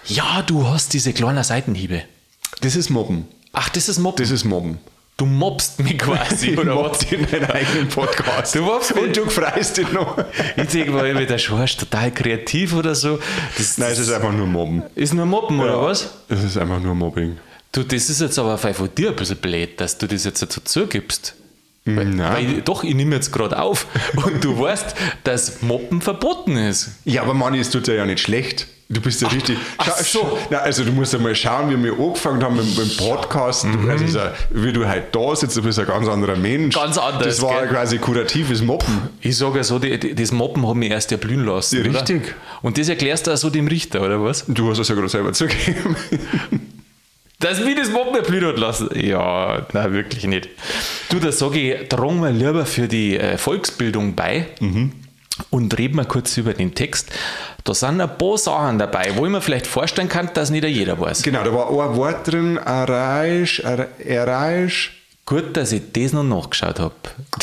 Ja, 0.07 0.43
du 0.47 0.67
hast 0.67 0.93
diese 0.95 1.13
kleinen 1.13 1.45
Seitenhiebe. 1.45 2.03
das 2.61 2.75
ist 2.77 2.91
Mobben. 2.91 3.27
Ach, 3.53 3.69
das 3.69 3.89
ist 3.89 3.99
Mobben. 3.99 4.17
Das 4.23 4.31
ist 4.31 4.45
Mobben. 4.45 4.79
du 5.19 5.27
mobst 5.27 5.79
mich 5.79 5.99
quasi, 5.99 6.57
oder 6.57 6.75
was? 6.75 7.03
Mobbt 7.03 7.13
in 7.13 7.27
deinen 7.31 7.51
eigenen 7.51 7.89
Podcast. 7.89 8.55
Du 8.55 8.63
mobst 8.63 8.95
mich. 8.95 9.05
Und 9.05 9.17
du 9.17 9.29
freust 9.29 9.77
dich 9.77 9.93
noch. 9.93 10.17
Ich 10.57 10.69
denke 10.69 10.91
mal, 10.91 11.27
der 11.27 11.39
Schorsch 11.39 11.77
total 11.77 12.11
kreativ 12.13 12.73
oder 12.75 12.95
so. 12.95 13.19
Das, 13.59 13.77
Nein, 13.79 13.93
es 13.93 13.99
ist 13.99 14.11
einfach 14.11 14.33
nur 14.33 14.47
Mobben. 14.47 14.83
ist 14.95 15.13
nur 15.13 15.27
Mobben, 15.27 15.61
oder 15.61 15.83
was? 15.83 16.11
Es 16.29 16.43
ist 16.43 16.57
einfach 16.57 16.81
nur 16.81 16.95
Mobbing. 16.95 17.37
Du, 17.73 17.83
das 17.83 18.11
ist 18.11 18.21
jetzt 18.21 18.39
aber 18.39 18.59
von 18.59 18.95
dir 18.95 19.11
ein 19.11 19.17
bisschen 19.17 19.39
blöd, 19.39 19.81
dass 19.81 19.97
du 19.97 20.07
das 20.07 20.25
jetzt 20.25 20.43
dazu 20.43 20.61
zugibst. 20.63 21.35
Weil, 21.85 22.05
Nein. 22.05 22.33
weil 22.35 22.59
ich, 22.59 22.65
doch, 22.65 22.85
ich 22.85 22.95
nehme 22.95 23.15
jetzt 23.17 23.33
gerade 23.33 23.59
auf 23.61 23.87
und 24.25 24.45
du 24.45 24.61
weißt, 24.61 24.95
dass 25.25 25.63
Moppen 25.63 26.01
verboten 26.01 26.57
ist. 26.57 26.91
Ja, 27.05 27.23
aber 27.23 27.35
Manni, 27.35 27.59
es 27.59 27.71
tut 27.71 27.87
dir 27.87 27.95
ja 27.95 28.07
nicht 28.07 28.21
schlecht. 28.21 28.69
Du 28.89 29.01
bist 29.01 29.23
ja 29.23 29.29
richtig. 29.29 29.57
ach 29.79 29.97
so. 29.99 30.39
Na, 30.51 30.59
also 30.59 30.85
du 30.85 30.93
musst 30.93 31.15
ja 31.15 31.19
mal 31.19 31.35
schauen, 31.35 31.71
wie 31.71 31.83
wir 31.83 31.99
angefangen 31.99 32.43
haben 32.45 32.57
mit, 32.57 32.77
dem 32.77 32.97
Podcast. 32.99 33.65
Mhm. 33.65 33.89
Also 33.89 34.05
ist 34.05 34.15
ja, 34.15 34.35
wie 34.51 34.73
du 34.73 34.87
halt 34.87 35.17
da 35.17 35.35
sitzt, 35.35 35.57
du 35.57 35.63
bist 35.63 35.79
ein 35.79 35.87
ganz 35.87 36.07
anderer 36.09 36.37
Mensch. 36.37 36.75
Ganz 36.75 36.99
anders, 36.99 37.25
Das 37.25 37.43
war 37.43 37.61
gell? 37.61 37.71
quasi 37.71 37.99
kuratives 37.99 38.61
Moppen. 38.61 39.09
Ich 39.23 39.39
sage 39.39 39.57
ja 39.57 39.65
so, 39.65 39.79
die, 39.79 39.99
die, 39.99 40.15
das 40.15 40.31
Moppen 40.31 40.69
hat 40.69 40.75
mich 40.75 40.91
erst 40.91 41.11
erblühen 41.11 41.47
lassen. 41.47 41.77
Ja, 41.77 41.89
oder? 41.89 42.01
richtig. 42.01 42.35
Und 42.61 42.77
das 42.77 42.91
erklärst 42.91 43.27
du 43.27 43.33
auch 43.33 43.37
so 43.39 43.49
dem 43.49 43.67
Richter, 43.67 44.03
oder 44.03 44.23
was? 44.23 44.45
Du 44.47 44.71
hast 44.71 44.79
es 44.79 44.89
ja 44.89 44.95
gerade 44.95 45.09
selber 45.09 45.33
zugegeben. 45.33 45.97
Dass 47.43 47.61
mich 47.61 47.75
das 47.77 47.91
Moppen 47.91 48.15
erblühen 48.15 48.47
hat 48.47 48.59
lassen? 48.59 48.89
Ja, 48.95 49.67
nein, 49.73 49.93
wirklich 49.93 50.25
nicht. 50.25 50.49
Du, 51.11 51.19
da 51.19 51.33
sage 51.33 51.59
ich, 51.59 51.89
tragen 51.89 52.21
wir 52.23 52.31
lieber 52.31 52.65
für 52.65 52.87
die 52.89 53.19
äh, 53.19 53.37
Volksbildung 53.37 54.15
bei. 54.15 54.47
Und 55.51 55.77
reden 55.79 55.97
wir 55.97 56.05
kurz 56.05 56.37
über 56.37 56.55
den 56.55 56.75
Text. 56.75 57.11
Da 57.65 57.75
sind 57.75 58.01
ein 58.01 58.17
paar 58.19 58.39
Sachen 58.39 58.79
dabei, 58.79 59.13
wo 59.17 59.27
ich 59.27 59.33
mir 59.33 59.41
vielleicht 59.41 59.67
vorstellen 59.67 60.09
kann, 60.09 60.31
dass 60.35 60.51
nicht 60.51 60.65
jeder 60.65 61.01
weiß. 61.01 61.23
genau, 61.23 61.43
da 61.43 61.53
war 61.53 61.69
ein 61.91 61.97
Wort 61.97 62.31
drin, 62.31 62.59
Araisch, 62.59 63.63
Araisch. 63.65 65.02
Gut, 65.33 65.57
dass 65.57 65.73
ich 65.73 65.81
das 65.95 66.13
noch 66.13 66.25
nachgeschaut 66.25 66.79
habe. 66.79 66.95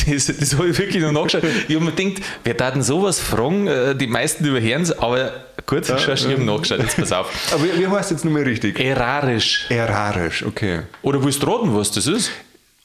Das, 0.06 0.28
das 0.28 0.54
habe 0.56 0.70
ich 0.70 0.78
wirklich 0.78 1.02
noch 1.02 1.12
nachgeschaut. 1.12 1.42
Ich 1.68 1.76
habe 1.76 1.86
mir 1.86 1.92
gedacht, 1.92 2.22
wir 2.44 2.56
taten 2.56 2.84
sowas 2.84 3.20
fragen, 3.20 3.66
äh, 3.66 3.96
die 3.96 4.06
meisten 4.06 4.46
überhören 4.46 4.84
es, 4.84 4.92
aber 5.00 5.32
gut, 5.66 5.88
ja, 5.88 5.96
ich 5.98 6.08
habe 6.08 6.44
nachgeschaut, 6.44 6.82
jetzt 6.82 6.98
pass 6.98 7.12
auf. 7.12 7.32
Aber 7.52 7.64
wie, 7.64 7.80
wie 7.80 7.88
heißt 7.88 8.12
jetzt 8.12 8.26
nochmal 8.26 8.44
richtig? 8.44 8.80
Erarisch. 8.80 9.66
Erarisch, 9.70 10.44
okay. 10.44 10.82
Oder 11.02 11.24
willst 11.24 11.42
du 11.42 11.48
raten, 11.48 11.76
was 11.76 11.90
das 11.90 12.06
ist? 12.06 12.30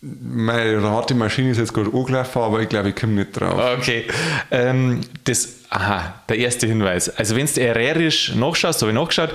Meine 0.01 0.83
Ratemaschine 0.83 1.51
ist 1.51 1.59
jetzt 1.59 1.75
gerade 1.75 1.91
angelaufen, 1.95 2.41
aber 2.41 2.61
ich 2.61 2.69
glaube, 2.71 2.89
ich 2.89 2.97
komme 2.97 3.13
nicht 3.13 3.39
drauf. 3.39 3.79
Okay. 3.79 4.07
Ähm, 4.51 5.03
das, 5.25 5.57
aha, 5.69 6.15
der 6.31 6.39
erste 6.39 6.67
Hinweis. 6.67 7.11
Also, 7.11 7.37
wenn 7.37 7.47
du 7.47 7.61
erarisch 7.61 8.35
nachschaust, 8.35 8.81
habe 8.81 8.93
ich 8.93 8.97
nachgeschaut, 8.97 9.31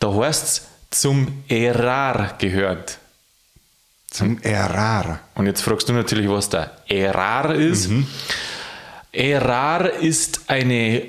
da 0.00 0.14
heißt 0.14 0.44
es 0.44 0.66
zum 0.90 1.44
Erar 1.48 2.34
gehört. 2.38 2.98
Zum 4.14 4.40
Erar. 4.42 5.18
Und 5.34 5.46
jetzt 5.46 5.62
fragst 5.62 5.88
du 5.88 5.92
natürlich, 5.92 6.28
was 6.28 6.48
der 6.48 6.70
Erar 6.86 7.52
ist. 7.56 7.90
Erar 9.10 9.90
ist 9.90 10.42
eine 10.46 11.02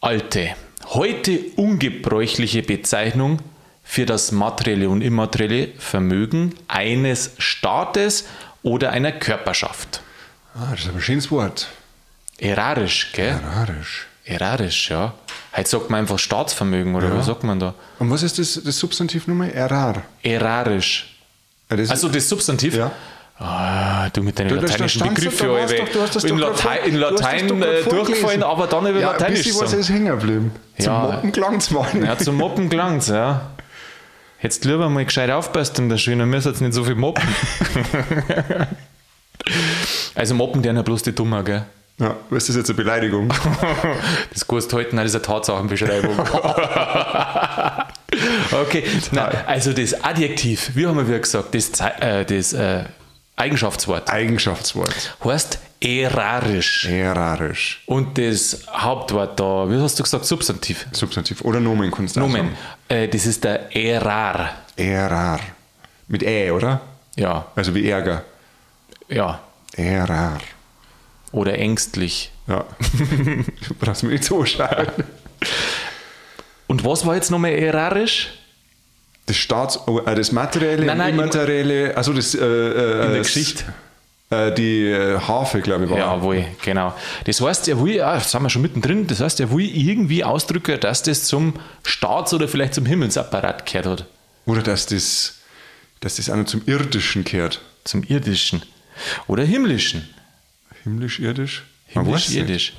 alte, 0.00 0.56
heute 0.86 1.38
ungebräuchliche 1.54 2.64
Bezeichnung 2.64 3.38
für 3.84 4.06
das 4.06 4.32
materielle 4.32 4.88
und 4.88 5.02
immaterielle 5.02 5.68
Vermögen 5.78 6.56
eines 6.66 7.30
Staates 7.38 8.24
oder 8.64 8.90
einer 8.90 9.12
Körperschaft. 9.12 10.02
Ah, 10.56 10.72
das 10.72 10.80
ist 10.80 10.88
aber 10.88 10.96
ein 10.96 11.02
schönes 11.02 11.30
Wort. 11.30 11.68
Erarisch, 12.38 13.12
gell? 13.12 13.40
Erarisch. 13.40 14.08
Erarisch, 14.24 14.90
ja. 14.90 15.14
Heute 15.56 15.70
sagt 15.70 15.90
man 15.90 16.00
einfach 16.00 16.18
Staatsvermögen, 16.18 16.96
oder 16.96 17.16
was 17.16 17.26
sagt 17.26 17.44
man 17.44 17.60
da? 17.60 17.74
Und 18.00 18.10
was 18.10 18.24
ist 18.24 18.40
das, 18.40 18.60
das 18.64 18.76
Substantiv 18.76 19.28
nochmal? 19.28 19.50
Erar. 19.50 20.02
Erarisch. 20.24 21.11
Das 21.76 21.90
Also 21.90 22.08
das 22.08 22.28
Substantiv? 22.28 22.74
Ja. 22.76 22.90
Ah, 23.38 24.08
du 24.10 24.22
mit 24.22 24.38
deinen 24.38 24.50
Du, 24.50 24.54
lateinischen 24.56 25.02
du- 25.02 25.08
Begriffen, 25.08 25.46
du 25.48 25.54
Alter. 25.54 25.74
doch- 26.06 26.20
du 26.20 26.26
in, 26.28 26.38
Latein, 26.38 26.78
in 26.84 26.92
du 26.94 26.98
Latein 27.00 27.48
grad 27.48 27.62
äh, 27.68 27.82
durchgefallen, 27.88 28.42
aber 28.44 28.66
dann 28.68 28.86
über 28.86 29.00
ja, 29.00 29.08
ein 29.10 29.14
Lateinisch 29.18 29.42
bisschen 29.44 29.60
was 29.62 29.72
ist 29.72 29.88
hängen 29.88 30.06
geblieben. 30.18 30.52
Zum 30.78 30.86
Ja. 30.92 30.98
Moppen 31.00 31.32
klang's 31.32 31.70
mal. 31.70 31.86
Ja, 32.04 32.16
zum 32.18 32.36
Moppen 32.36 32.68
gelangt's, 32.68 33.08
ja. 33.08 33.50
Jetzt 34.40 34.64
lieber 34.64 34.88
mal 34.88 35.04
gescheit 35.04 35.30
aufpassen, 35.30 35.88
der 35.88 35.98
Schöne 35.98 36.24
müsst 36.26 36.46
jetzt 36.46 36.60
nicht 36.60 36.74
so 36.74 36.84
viel 36.84 36.94
moppen. 36.94 37.24
also 40.14 40.34
moppen 40.34 40.62
der 40.62 40.74
ja 40.74 40.82
bloß 40.82 41.02
die 41.02 41.12
Dummer, 41.14 41.42
gell? 41.42 41.64
Ja, 41.98 42.14
was 42.30 42.44
ist 42.44 42.48
das 42.50 42.56
jetzt 42.56 42.70
eine 42.70 42.76
Beleidigung? 42.76 43.32
Das 44.32 44.46
kannst 44.46 44.72
du 44.72 44.76
halten, 44.76 44.96
nein, 44.96 45.04
das 45.04 45.14
ist 45.14 45.16
eine 45.28 45.34
Tatsachenbeschreibung. 45.34 46.16
okay, 48.52 48.84
na, 49.12 49.28
also 49.46 49.72
das 49.72 50.02
Adjektiv, 50.04 50.70
wie 50.74 50.86
haben 50.86 51.06
wir 51.08 51.18
gesagt, 51.18 51.54
das, 51.54 51.70
äh, 52.00 52.24
das 52.24 52.52
äh, 52.52 52.84
Eigenschaftswort 53.36 54.08
Eigenschaftswort. 54.10 55.16
heißt 55.24 55.58
erarisch. 55.80 56.84
Erarisch. 56.86 57.82
Und 57.86 58.16
das 58.18 58.66
Hauptwort 58.72 59.38
da, 59.40 59.68
wie 59.68 59.80
hast 59.80 59.98
du 59.98 60.02
gesagt, 60.02 60.24
Substantiv? 60.26 60.86
Substantiv. 60.92 61.40
Oder 61.42 61.58
Nomen 61.60 61.90
kannst 61.90 62.16
du 62.16 62.20
Nomen. 62.20 62.50
Äh, 62.88 63.08
das 63.08 63.26
ist 63.26 63.42
der 63.44 63.74
Erar. 63.74 64.50
Erar. 64.76 65.40
Mit 66.08 66.22
Ä, 66.22 66.50
oder? 66.50 66.80
Ja, 67.16 67.46
Also 67.56 67.74
wie 67.74 67.88
Ärger. 67.88 68.24
ja. 69.08 69.40
Erar. 69.74 70.38
Oder 71.32 71.58
ängstlich. 71.58 72.30
Ja. 72.46 72.64
du 73.68 73.74
brauchst 73.80 74.02
mir 74.02 74.10
nicht 74.10 74.24
so 74.24 74.44
schauen. 74.44 74.86
Und 76.72 76.86
was 76.86 77.04
war 77.04 77.14
jetzt 77.16 77.30
nochmal 77.30 77.50
erarisch? 77.50 78.30
Das 79.26 79.36
Staats... 79.36 79.78
Oh, 79.86 79.98
äh, 79.98 80.14
das 80.14 80.32
Materielle, 80.32 80.86
Nein, 80.86 80.96
nein, 80.96 81.14
Immaterielle... 81.14 81.94
Also 81.94 82.14
das... 82.14 82.34
Äh, 82.34 82.38
äh, 82.42 83.04
In 83.04 83.12
der 83.12 83.18
Geschichte. 83.18 83.64
Äh, 84.30 84.54
die 84.54 84.86
äh, 84.86 85.20
Harfe, 85.20 85.60
glaube 85.60 85.84
ich, 85.84 85.90
war. 85.90 85.98
Jawohl, 85.98 86.46
genau. 86.64 86.94
Das 87.26 87.42
heißt, 87.42 87.68
er 87.68 87.78
will, 87.78 88.00
ah, 88.00 88.18
sind 88.18 88.42
wir 88.42 88.48
schon 88.48 88.62
mittendrin, 88.62 89.06
das 89.06 89.20
heißt, 89.20 89.40
er 89.40 89.52
will 89.52 89.66
irgendwie 89.66 90.24
ausdrücken, 90.24 90.80
dass 90.80 91.02
das 91.02 91.24
zum 91.24 91.52
Staats- 91.84 92.32
oder 92.32 92.48
vielleicht 92.48 92.72
zum 92.72 92.86
Himmelsapparat 92.86 93.66
gehört 93.66 93.86
hat. 93.86 94.06
Oder 94.46 94.62
dass 94.62 94.86
das, 94.86 95.40
dass 96.00 96.16
das 96.16 96.30
auch 96.30 96.36
noch 96.36 96.46
zum 96.46 96.62
Irdischen 96.64 97.24
gehört. 97.24 97.60
Zum 97.84 98.02
Irdischen. 98.02 98.62
Oder 99.26 99.44
Himmlischen. 99.44 100.08
Himmlisch-irdisch? 100.84 101.64
Himmlisch-irdisch. 101.88 102.72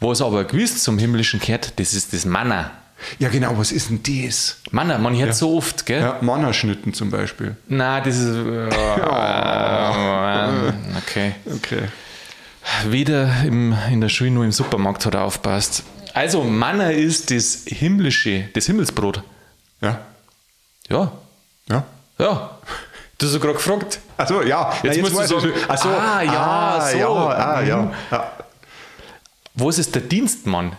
Was 0.00 0.22
aber 0.22 0.44
gewiss 0.44 0.82
zum 0.82 0.96
Himmlischen 0.98 1.38
gehört, 1.38 1.78
das 1.78 1.92
ist 1.92 2.14
das 2.14 2.24
Manna. 2.24 2.70
Ja, 3.18 3.28
genau, 3.28 3.58
was 3.58 3.72
ist 3.72 3.90
denn 3.90 4.00
das? 4.02 4.58
Manna, 4.70 4.98
man 4.98 5.16
hört 5.16 5.34
so 5.34 5.56
oft, 5.56 5.84
gell? 5.86 6.00
Ja, 6.00 6.18
Mannerschnitten 6.22 6.94
zum 6.94 7.10
Beispiel. 7.10 7.56
Nein, 7.68 8.02
das 8.04 8.16
ist. 8.16 8.36
äh, 8.36 8.68
okay. 10.98 11.34
Okay. 11.54 11.82
Weder 12.86 13.30
im, 13.44 13.74
in 13.90 14.00
der 14.00 14.08
Schule 14.08 14.30
noch 14.30 14.42
im 14.42 14.52
Supermarkt 14.52 15.06
hat 15.06 15.14
er 15.14 15.22
aufpasst. 15.22 15.84
Also, 16.14 16.42
Manna 16.42 16.90
ist 16.90 17.30
das 17.30 17.62
himmlische, 17.66 18.48
das 18.54 18.66
Himmelsbrot. 18.66 19.22
Ja. 19.80 20.00
Ja, 20.88 21.12
Ja. 21.68 21.84
ja. 22.18 22.50
Du 23.18 23.26
hast 23.26 23.32
ja 23.32 23.38
gerade 23.38 23.54
gefragt. 23.54 23.98
Achso, 24.18 24.42
ja. 24.42 24.74
Jetzt 24.82 24.96
Na, 24.96 25.02
musst 25.02 25.14
du 25.30 25.40
sagen, 25.40 25.52
so. 25.82 25.88
ah, 25.88 26.22
ja, 26.22 26.32
ah, 26.32 26.90
so. 26.90 26.98
Ja, 26.98 27.08
ah, 27.08 27.62
ja. 27.62 27.92
Ja. 28.10 28.32
Was 29.54 29.78
ist 29.78 29.94
der 29.94 30.02
Dienstmann? 30.02 30.72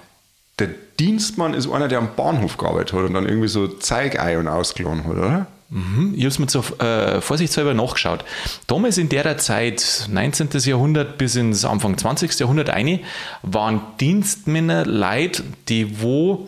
Der 0.60 0.70
Dienstmann 1.00 1.54
ist 1.54 1.70
einer, 1.70 1.88
der 1.88 2.00
am 2.00 2.16
Bahnhof 2.16 2.58
gearbeitet 2.58 2.94
hat 2.94 3.06
und 3.06 3.14
dann 3.14 3.26
irgendwie 3.28 3.48
so 3.48 3.68
Zeigei 3.68 4.40
und 4.40 4.48
ausgeladen 4.48 5.04
hat, 5.06 5.12
oder? 5.12 5.48
Mhm, 5.70 6.14
Ich 6.16 6.22
habe 6.22 6.30
es 6.30 6.40
mir 6.40 6.48
zur 6.48 6.82
äh, 6.82 7.22
vorsichtshalber 7.22 7.74
nachgeschaut. 7.74 8.24
Damals 8.68 8.98
in 8.98 9.10
der 9.10 9.38
Zeit, 9.38 10.08
19. 10.10 10.50
Jahrhundert 10.64 11.18
bis 11.18 11.36
ins 11.36 11.66
Anfang 11.66 11.98
20. 11.98 12.40
Jahrhundert 12.40 12.70
eine, 12.70 13.02
waren 13.44 13.82
Dienstmänner 14.00 14.86
Leute, 14.86 15.44
die 15.68 16.02
wo, 16.02 16.48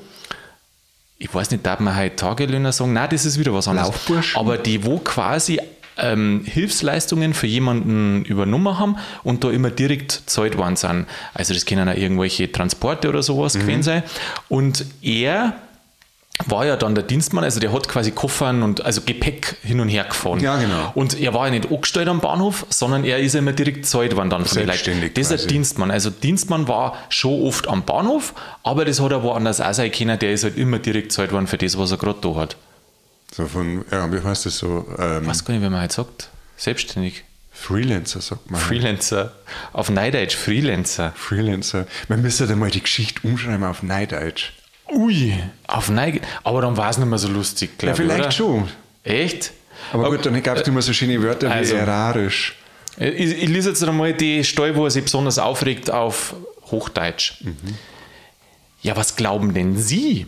ich 1.18 1.34
weiß 1.34 1.52
nicht, 1.52 1.66
darf 1.66 1.80
man 1.82 1.98
heute 1.98 2.16
Tagelöhner 2.16 2.72
sagen? 2.72 2.94
Nein, 2.94 3.10
das 3.12 3.26
ist 3.26 3.38
wieder 3.38 3.54
was 3.54 3.68
anderes. 3.68 3.90
Laufburschen? 3.90 4.40
Aber 4.40 4.58
die 4.58 4.86
wo 4.86 4.98
quasi 5.00 5.60
ähm, 6.02 6.42
Hilfsleistungen 6.46 7.34
für 7.34 7.48
jemanden 7.48 8.24
übernommen 8.26 8.78
haben 8.80 8.98
und 9.24 9.44
da 9.44 9.50
immer 9.52 9.70
direkt 9.70 10.22
zahlt 10.26 10.58
worden 10.58 10.76
sind. 10.76 11.06
Also 11.34 11.54
das 11.54 11.66
können 11.66 11.88
auch 11.90 11.96
irgendwelche 11.96 12.52
Transporte 12.52 13.10
oder 13.10 13.24
sowas 13.24 13.56
Mhm. 13.56 13.60
gewesen 13.62 13.84
sein. 13.84 14.04
Und 14.48 14.86
er 15.02 15.54
war 16.46 16.66
ja 16.66 16.78
dann 16.78 16.96
der 16.96 17.04
Dienstmann, 17.04 17.44
also 17.44 17.60
der 17.60 17.74
hat 17.74 17.90
quasi 17.90 18.12
Koffern 18.12 18.64
und 18.64 18.86
also 18.86 19.02
Gepäck 19.06 19.58
hin 19.62 19.82
und 19.82 19.90
her 19.90 20.06
gefahren. 20.06 20.40
Ja, 20.40 20.56
genau. 20.58 20.92
Und 20.96 21.20
er 21.20 21.34
war 21.34 21.48
ja 21.48 21.52
nicht 21.52 21.70
angestellt 21.70 22.08
am 22.08 22.22
Bahnhof, 22.22 22.66
sondern 22.70 23.04
er 23.04 23.20
ist 23.20 23.34
ja 23.34 23.40
immer 23.40 23.52
direkt 23.52 23.80
gezahlt 23.80 24.16
worden 24.16 24.30
dann 24.30 24.46
von 24.46 24.58
den 24.58 24.68
Leuten. 24.68 25.12
Das 25.16 25.32
ist 25.32 25.42
ein 25.44 25.48
Dienstmann. 25.50 25.92
Also 25.92 26.10
Dienstmann 26.10 26.70
war 26.70 26.96
schon 27.10 27.42
oft 27.44 27.68
am 27.68 27.84
Bahnhof, 27.84 28.34
aber 28.64 28.86
das 28.86 29.02
hat 29.02 29.12
er 29.12 29.22
woanders 29.22 29.60
auch 29.60 29.74
sein 29.74 29.92
können, 29.92 30.18
der 30.18 30.32
ist 30.32 30.46
halt 30.46 30.58
immer 30.58 30.80
direkt 30.80 31.10
gezahlt 31.10 31.34
worden 31.34 31.48
für 31.48 31.58
das, 31.58 31.78
was 31.78 31.92
er 31.92 31.98
gerade 31.98 32.20
da 32.22 32.36
hat. 32.36 32.56
So 33.40 33.48
von, 33.48 33.86
ja, 33.90 34.12
wie 34.12 34.22
heißt 34.22 34.48
das 34.48 34.58
so? 34.58 34.86
Ähm, 35.00 35.22
Ich 35.24 35.30
weiß 35.30 35.46
gar 35.46 35.54
nicht, 35.54 35.64
wie 35.64 35.70
man 35.70 35.80
halt 35.80 35.94
sagt. 35.94 36.28
Selbstständig. 36.58 37.24
Freelancer, 37.54 38.20
sagt 38.20 38.52
man. 38.52 38.60
Freelancer. 38.60 39.32
Auf 39.72 39.90
Neideutsch 39.90 40.36
Freelancer. 40.36 41.14
Freelancer. 41.16 41.88
Man 42.10 42.22
müsste 42.22 42.48
dann 42.48 42.60
mal 42.60 42.70
die 42.70 42.82
Geschichte 42.82 43.26
umschreiben 43.26 43.64
auf 43.64 43.82
Neideutsch. 43.82 44.52
Ui, 44.92 45.34
auf 45.68 45.90
Neige. 45.90 46.20
Aber 46.44 46.62
dann 46.62 46.76
war 46.76 46.90
es 46.90 46.98
nicht 46.98 47.08
mehr 47.08 47.18
so 47.18 47.30
lustig, 47.30 47.70
Ja, 47.72 47.78
glaube 47.78 47.92
ich. 47.94 48.02
vielleicht 48.12 48.20
oder? 48.24 48.32
schon. 48.32 48.68
Echt? 49.06 49.52
Aber 49.94 50.10
gut, 50.10 50.26
dann 50.26 50.44
gab 50.44 50.58
es 50.58 50.68
immer 50.68 50.82
so 50.82 50.92
schöne 50.92 51.24
Wörter 51.24 51.50
also- 51.50 51.76
wie 51.76 51.78
erarisch. 51.80 52.58
Ich, 52.98 53.42
ich 53.44 53.48
lese 53.48 53.70
jetzt 53.70 53.82
einmal 53.86 54.12
die 54.12 54.44
Stelle, 54.44 54.76
wo 54.76 54.84
er 54.84 54.92
sich 54.92 55.04
besonders 55.04 55.38
aufregt, 55.40 55.90
auf 55.90 56.36
Hochdeutsch. 56.72 57.36
Ja, 58.82 58.98
was 58.98 59.16
glauben 59.16 59.54
denn 59.54 59.78
Sie? 59.78 60.28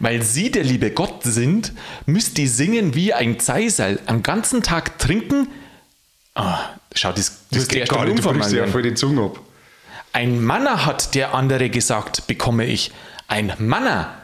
Weil 0.00 0.22
Sie 0.22 0.50
der 0.50 0.64
liebe 0.64 0.90
Gott 0.90 1.22
sind, 1.22 1.72
müsst 2.06 2.38
ihr 2.38 2.48
singen 2.48 2.94
wie 2.94 3.12
ein 3.14 3.38
Zeisal, 3.40 3.98
am 4.06 4.22
ganzen 4.22 4.62
Tag 4.62 4.98
trinken. 4.98 5.48
Ah, 6.34 6.58
schau, 6.94 7.12
das, 7.12 7.40
Das 7.50 7.68
geht 7.68 7.88
gar 7.88 8.04
nicht, 8.04 8.18
du 8.24 8.32
brichst 8.32 8.52
ja 8.52 8.66
voll 8.66 8.82
die 8.82 8.94
Zunge 8.94 9.22
ab. 9.22 9.40
Ein 10.12 10.42
Manner 10.42 10.86
hat 10.86 11.14
der 11.14 11.34
andere 11.34 11.68
gesagt, 11.70 12.26
bekomme 12.26 12.64
ich. 12.64 12.90
Ein 13.28 13.52
Manner. 13.58 14.14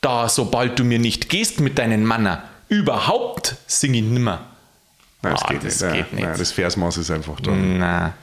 Da, 0.00 0.28
sobald 0.28 0.78
du 0.78 0.84
mir 0.84 0.98
nicht 0.98 1.28
gehst 1.28 1.60
mit 1.60 1.78
deinen 1.78 2.04
Manner, 2.04 2.44
überhaupt 2.68 3.56
sing 3.66 3.94
ich 3.94 4.02
nimmer. 4.02 4.46
Nein, 5.22 5.32
das 5.32 5.42
Ah, 5.42 5.48
geht 5.48 5.64
das 5.64 5.80
nicht. 5.82 5.92
geht 5.94 6.12
Nein, 6.12 6.28
nicht. 6.30 6.40
das 6.40 6.52
Versmaß 6.52 6.96
ist 6.98 7.10
einfach 7.10 7.40
da 7.40 7.50
Na. 7.52 8.14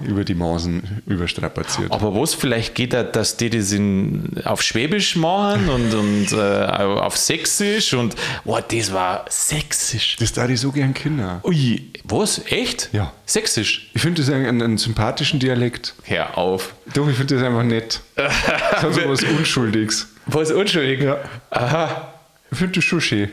Über 0.00 0.24
die 0.24 0.34
Maßen 0.34 1.02
überstrapaziert. 1.06 1.90
Aber 1.90 2.14
was 2.14 2.34
vielleicht 2.34 2.74
geht 2.74 2.92
da, 2.92 3.02
dass 3.02 3.36
die 3.36 3.50
das 3.50 3.72
in, 3.72 4.40
auf 4.44 4.62
Schwäbisch 4.62 5.16
machen 5.16 5.68
und, 5.68 5.94
und 5.94 6.32
äh, 6.32 6.36
auf 6.36 7.16
Sächsisch 7.16 7.94
und 7.94 8.14
boah, 8.44 8.62
das 8.62 8.92
war 8.92 9.24
Sächsisch. 9.28 10.16
Das 10.16 10.32
da 10.32 10.48
ich 10.48 10.60
so 10.60 10.72
gern 10.72 10.94
Kinder. 10.94 11.40
Ui, 11.44 11.90
was? 12.04 12.40
Echt? 12.46 12.90
Ja. 12.92 13.12
Sächsisch? 13.26 13.90
Ich 13.94 14.02
finde 14.02 14.22
das 14.22 14.30
einen, 14.30 14.62
einen, 14.62 14.78
sympathischen 14.78 15.40
Dialekt. 15.40 15.94
Hör 16.04 16.38
auf. 16.38 16.74
Doch, 16.94 17.08
ich 17.08 17.16
finde 17.16 17.34
das 17.36 17.44
einfach 17.44 17.64
nett. 17.64 18.00
Das 18.16 18.82
hat 18.82 18.94
so 18.94 19.08
was 19.08 19.22
Unschuldiges. 19.24 20.08
Was 20.26 20.50
unschuldig? 20.50 21.00
Ja. 21.02 21.18
Aha. 21.50 22.12
Ich 22.50 22.58
finde 22.58 22.74
das 22.74 22.84
schon 22.84 23.00
schön. 23.00 23.30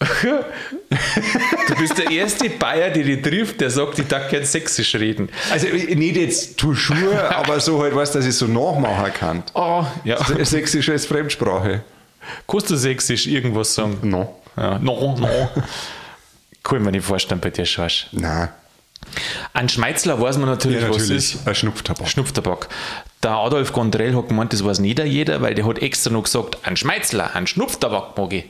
Du 0.00 1.74
bist 1.78 1.96
der 1.98 2.10
erste 2.10 2.50
Bayer, 2.50 2.90
der 2.90 3.04
dich 3.04 3.22
trifft, 3.22 3.60
der 3.60 3.70
sagt, 3.70 3.98
ich 3.98 4.06
darf 4.06 4.30
kein 4.30 4.44
Sächsisch 4.44 4.94
reden. 4.96 5.28
Also 5.50 5.66
nicht 5.68 6.16
jetzt 6.16 6.58
toujours, 6.58 7.14
aber 7.30 7.60
so 7.60 7.80
halt 7.82 7.94
was, 7.94 8.12
dass 8.12 8.26
ich 8.26 8.34
so 8.36 8.46
nachmachen 8.46 9.12
kann. 9.14 9.42
Oh, 9.54 9.84
ja. 10.04 10.18
Sächsisch 10.44 10.88
als 10.90 11.06
Fremdsprache. 11.06 11.82
Kannst 12.46 12.70
du 12.70 12.76
Sächsisch 12.76 13.26
irgendwas 13.26 13.74
sagen? 13.74 13.98
No. 14.02 14.40
Ja, 14.56 14.78
no, 14.78 15.16
no. 15.18 15.48
Kann 16.62 16.78
ich 16.78 16.84
mir 16.84 16.92
nicht 16.92 17.04
vorstellen 17.04 17.40
bei 17.40 17.50
dir, 17.50 17.66
Schorsch. 17.66 18.06
Nein. 18.12 18.48
An 19.52 19.68
Schmeizler 19.68 20.20
weiß 20.20 20.38
man 20.38 20.48
natürlich, 20.48 20.80
Ja, 20.80 20.88
was 20.88 20.96
natürlich. 20.98 21.34
ist. 21.34 21.46
Ein 21.46 21.54
Schnupftabak. 21.54 22.08
Schnupftabak. 22.08 22.68
Der 23.22 23.32
Adolf 23.32 23.72
Gondrell 23.72 24.14
hat 24.16 24.28
gemeint, 24.28 24.52
das 24.52 24.64
weiß 24.64 24.78
nicht 24.78 24.98
jeder, 24.98 25.40
weil 25.42 25.54
der 25.54 25.66
hat 25.66 25.78
extra 25.80 26.10
noch 26.10 26.24
gesagt, 26.24 26.58
ein 26.62 26.76
Schmeizler, 26.76 27.34
ein 27.34 27.46
Schnupftabak 27.46 28.16
mag 28.16 28.32
ich. 28.32 28.44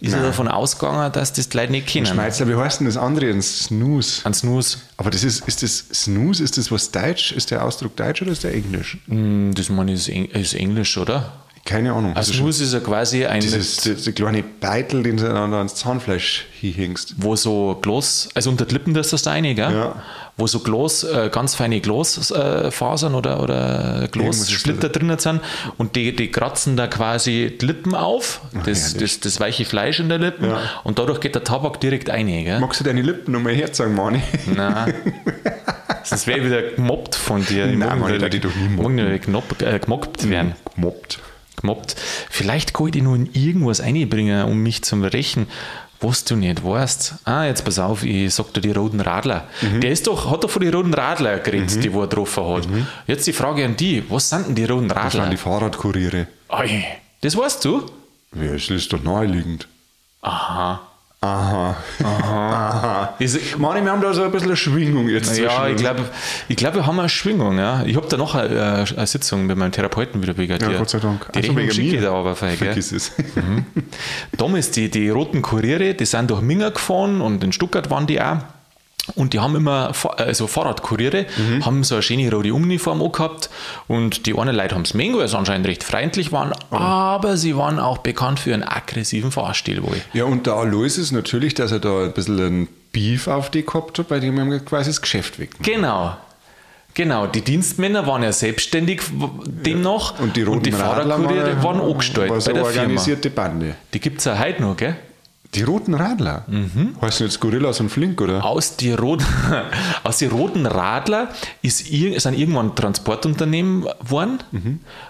Ist 0.00 0.12
er 0.14 0.22
davon 0.22 0.46
ausgegangen, 0.48 1.10
dass 1.12 1.32
das 1.32 1.48
die 1.48 1.56
Leute 1.56 1.72
nicht 1.72 1.88
kennen? 1.88 2.06
Schmeizler, 2.06 2.46
wie 2.48 2.54
heißt 2.54 2.78
denn 2.80 2.86
das 2.86 2.96
andere? 2.96 3.30
Ein 3.30 3.42
Snooze. 3.42 4.24
Ein 4.24 4.32
Snus. 4.34 4.78
Aber 4.96 5.10
das 5.10 5.24
ist, 5.24 5.46
ist 5.48 5.62
das 5.62 5.84
Snooze, 5.92 6.44
ist 6.44 6.56
das 6.56 6.70
was 6.70 6.90
Deutsch? 6.92 7.32
Ist 7.32 7.50
der 7.50 7.64
Ausdruck 7.64 7.96
Deutsch 7.96 8.22
oder 8.22 8.30
ist 8.30 8.44
der 8.44 8.54
Englisch? 8.54 8.98
Hm, 9.08 9.52
Das 9.54 9.68
meine 9.70 9.92
ich 9.92 10.08
ist 10.08 10.54
Englisch, 10.54 10.96
oder? 10.98 11.32
Keine 11.68 11.92
Ahnung. 11.92 12.16
Also 12.16 12.32
Snus 12.32 12.62
ist 12.62 12.72
ja 12.72 12.80
quasi 12.80 13.26
ein, 13.26 13.42
dieses 13.42 13.76
das, 13.76 14.02
das 14.02 14.14
kleine 14.14 14.42
Beitel, 14.42 15.02
den 15.02 15.18
du 15.18 15.24
dann 15.24 15.52
ans 15.52 15.74
Zahnfleisch 15.74 16.46
hinhängst. 16.58 17.16
wo 17.18 17.36
so 17.36 17.78
Glas, 17.82 18.30
also 18.34 18.48
unter 18.48 18.64
die 18.64 18.72
Lippen 18.72 18.94
das 18.94 19.12
ist 19.12 19.26
das 19.26 19.30
eine, 19.30 19.54
gell? 19.54 19.70
Ja. 19.74 20.02
Wo 20.38 20.46
so 20.46 20.60
Glas, 20.60 21.04
äh, 21.04 21.28
ganz 21.30 21.54
feine 21.54 21.82
Glasfasern 21.82 23.12
äh, 23.12 23.16
oder, 23.16 23.42
oder 23.42 24.08
Glassplitter 24.10 24.88
drinnen 24.88 25.18
sind 25.18 25.42
und 25.76 25.94
die, 25.94 26.16
die 26.16 26.30
kratzen 26.32 26.78
da 26.78 26.86
quasi 26.86 27.58
die 27.60 27.66
Lippen 27.66 27.94
auf, 27.94 28.40
das, 28.64 28.94
herrlich. 28.94 29.02
das, 29.02 29.20
das 29.20 29.38
weiche 29.40 29.66
Fleisch 29.66 30.00
in 30.00 30.08
der 30.08 30.18
Lippen 30.18 30.48
Ja. 30.48 30.62
und 30.84 30.98
dadurch 30.98 31.20
geht 31.20 31.34
der 31.34 31.44
Tabak 31.44 31.80
direkt 31.80 32.08
ein, 32.08 32.28
gell? 32.28 32.60
Magst 32.60 32.80
du 32.80 32.84
deine 32.84 33.02
Lippen 33.02 33.32
nochmal 33.32 33.54
herzagen, 33.54 33.94
Mani? 33.94 34.22
Nein. 34.46 34.94
Sonst 36.02 36.26
wäre 36.26 36.38
ich 36.38 36.46
wieder 36.46 36.62
gemobbt 36.62 37.14
von 37.14 37.44
dir. 37.44 37.66
Ich 37.70 37.76
Nein, 37.76 37.98
Mann, 38.00 38.14
ich 38.14 38.30
dich 38.30 38.40
doch 38.40 38.54
nie 38.54 39.18
gemobbt, 39.18 39.60
äh, 39.60 39.78
gemobbt 39.78 40.30
werden. 40.30 40.54
Gemobbt. 40.74 41.18
Gemobbt. 41.60 41.96
Vielleicht 42.30 42.74
kann 42.74 42.86
ich 42.86 42.92
dich 42.92 43.02
nur 43.02 43.16
in 43.16 43.28
irgendwas 43.32 43.80
einbringen, 43.80 44.44
um 44.44 44.58
mich 44.62 44.82
zum 44.82 45.04
Rächen. 45.04 45.46
Was 46.00 46.22
du 46.22 46.36
nicht 46.36 46.64
weißt. 46.64 47.14
Ah, 47.24 47.44
jetzt 47.46 47.64
pass 47.64 47.80
auf, 47.80 48.04
ich 48.04 48.32
sag 48.32 48.54
dir 48.54 48.60
die 48.60 48.70
roten 48.70 49.00
Radler. 49.00 49.48
Mhm. 49.62 49.80
Der 49.80 49.90
ist 49.90 50.06
doch, 50.06 50.30
hat 50.30 50.44
doch 50.44 50.50
von 50.50 50.62
den 50.62 50.72
roten 50.72 50.94
Radler 50.94 51.38
geredet, 51.40 51.82
die 51.82 51.92
wo 51.92 52.02
er 52.02 52.06
getroffen 52.06 52.46
hat. 52.46 52.68
Jetzt 53.08 53.26
die 53.26 53.32
Frage 53.32 53.64
an 53.64 53.76
die, 53.76 54.04
was 54.08 54.28
sind 54.30 54.46
denn 54.46 54.54
die 54.54 54.64
roten 54.64 54.86
Das 54.88 54.96
waren 54.96 55.04
Radler? 55.06 55.28
die 55.30 55.36
Fahrradkuriere. 55.36 56.28
Ei, 56.48 56.84
das 57.20 57.36
weißt 57.36 57.64
du? 57.64 57.82
Ja, 58.36 58.52
das 58.52 58.70
ist 58.70 58.92
doch 58.92 59.02
naheliegend. 59.02 59.66
Aha. 60.22 60.82
Aha. 61.20 61.76
Aha. 62.04 63.14
Ist, 63.18 63.58
Mani, 63.58 63.84
wir 63.84 63.90
haben 63.90 64.00
da 64.00 64.12
so 64.12 64.22
ein 64.22 64.30
bisschen 64.30 64.48
eine 64.50 64.56
Schwingung 64.56 65.08
jetzt. 65.08 65.36
ja, 65.36 65.48
zwischen 65.50 65.70
ich 65.74 65.76
glaube, 65.82 66.00
ich 66.48 66.56
glaub, 66.56 66.74
wir 66.76 66.86
haben 66.86 66.98
eine 67.00 67.08
Schwingung. 67.08 67.58
Ja. 67.58 67.82
Ich 67.84 67.96
habe 67.96 68.06
da 68.08 68.16
noch 68.16 68.36
eine, 68.36 68.84
eine 68.96 69.06
Sitzung 69.06 69.46
mit 69.46 69.56
meinem 69.56 69.72
Therapeuten 69.72 70.22
wieder 70.22 70.36
wegen 70.36 70.60
Ja. 70.60 70.78
Gott 70.78 70.90
sei 70.90 71.00
Dank. 71.00 71.26
Die 71.32 71.38
Also 71.40 71.52
Rechnung 71.52 71.70
schicke 71.72 71.96
ich 71.96 72.02
da 72.02 72.12
aber 72.12 72.36
fein? 72.36 72.56
Vergiss 72.56 72.92
es. 72.92 73.12
Damals, 74.36 74.70
die, 74.70 74.90
die 74.90 75.10
roten 75.10 75.42
Kuriere, 75.42 75.94
die 75.94 76.04
sind 76.04 76.30
durch 76.30 76.40
Minga 76.40 76.68
gefahren 76.68 77.20
und 77.20 77.42
in 77.42 77.50
Stuttgart 77.52 77.90
waren 77.90 78.06
die 78.06 78.20
auch. 78.22 78.36
Und 79.14 79.32
die 79.32 79.40
haben 79.40 79.56
immer, 79.56 79.92
also 80.16 80.46
Fahrradkuriere, 80.46 81.26
Mhm. 81.36 81.64
haben 81.64 81.84
so 81.84 81.96
eine 81.96 82.02
schöne 82.02 82.30
rote 82.30 82.52
Uniform 82.54 83.00
auch 83.02 83.12
gehabt. 83.12 83.50
Und 83.86 84.26
die 84.26 84.36
einen 84.38 84.54
Leute 84.54 84.74
haben 84.74 84.82
es 84.82 84.94
Mango, 84.94 85.20
also 85.20 85.36
anscheinend 85.36 85.66
recht 85.66 85.84
freundlich 85.84 86.32
waren, 86.32 86.52
aber 86.70 87.36
sie 87.36 87.56
waren 87.56 87.78
auch 87.78 87.98
bekannt 87.98 88.40
für 88.40 88.54
einen 88.54 88.62
aggressiven 88.64 89.30
Fahrstil 89.30 89.82
wohl. 89.82 90.00
Ja, 90.12 90.24
und 90.24 90.46
der 90.46 90.54
Alois 90.54 90.98
ist 90.98 91.12
natürlich, 91.12 91.54
dass 91.54 91.72
er 91.72 91.78
da 91.80 92.04
ein 92.04 92.12
bisschen 92.12 92.38
ein 92.38 92.68
Beef 92.92 93.28
auf 93.28 93.50
die 93.50 93.64
gehabt 93.64 93.98
hat, 93.98 94.08
bei 94.08 94.18
dem 94.20 94.36
er 94.52 94.60
quasi 94.60 94.90
das 94.90 95.00
Geschäft 95.02 95.38
weg. 95.38 95.50
Genau. 95.62 96.16
Genau, 96.94 97.26
die 97.28 97.42
Dienstmänner 97.42 98.06
waren 98.08 98.24
ja 98.24 98.32
selbstständig 98.32 99.02
demnach 99.46 100.18
Und 100.18 100.36
die 100.36 100.42
roten 100.42 100.72
Fahrradkuriere 100.72 101.50
Radler 101.52 101.62
waren 101.62 101.80
angestellt 101.80 102.30
war 102.30 102.40
so 102.40 102.50
bei 102.50 102.54
der 102.54 102.62
eine 102.64 102.72
Firma. 102.72 102.82
organisierte 102.82 103.30
Bande. 103.30 103.74
Die 103.94 104.00
gibt 104.00 104.18
es 104.18 104.24
ja 104.24 104.36
heute 104.36 104.62
noch, 104.62 104.76
gell? 104.76 104.96
Die 105.54 105.62
roten 105.62 105.94
Radler? 105.94 106.44
Mhm. 106.46 106.96
Heißen 107.00 107.26
jetzt 107.26 107.40
Gorillas 107.40 107.80
und 107.80 107.88
Flink, 107.88 108.20
oder? 108.20 108.44
Aus 108.44 108.76
die 108.76 108.92
roten, 108.92 109.24
aus 110.04 110.18
die 110.18 110.26
roten 110.26 110.66
Radler 110.66 111.28
ist 111.62 111.90
ir, 111.90 112.20
sind 112.20 112.38
irgendwann 112.38 112.74
Transportunternehmen 112.74 113.86
geworden 114.00 114.40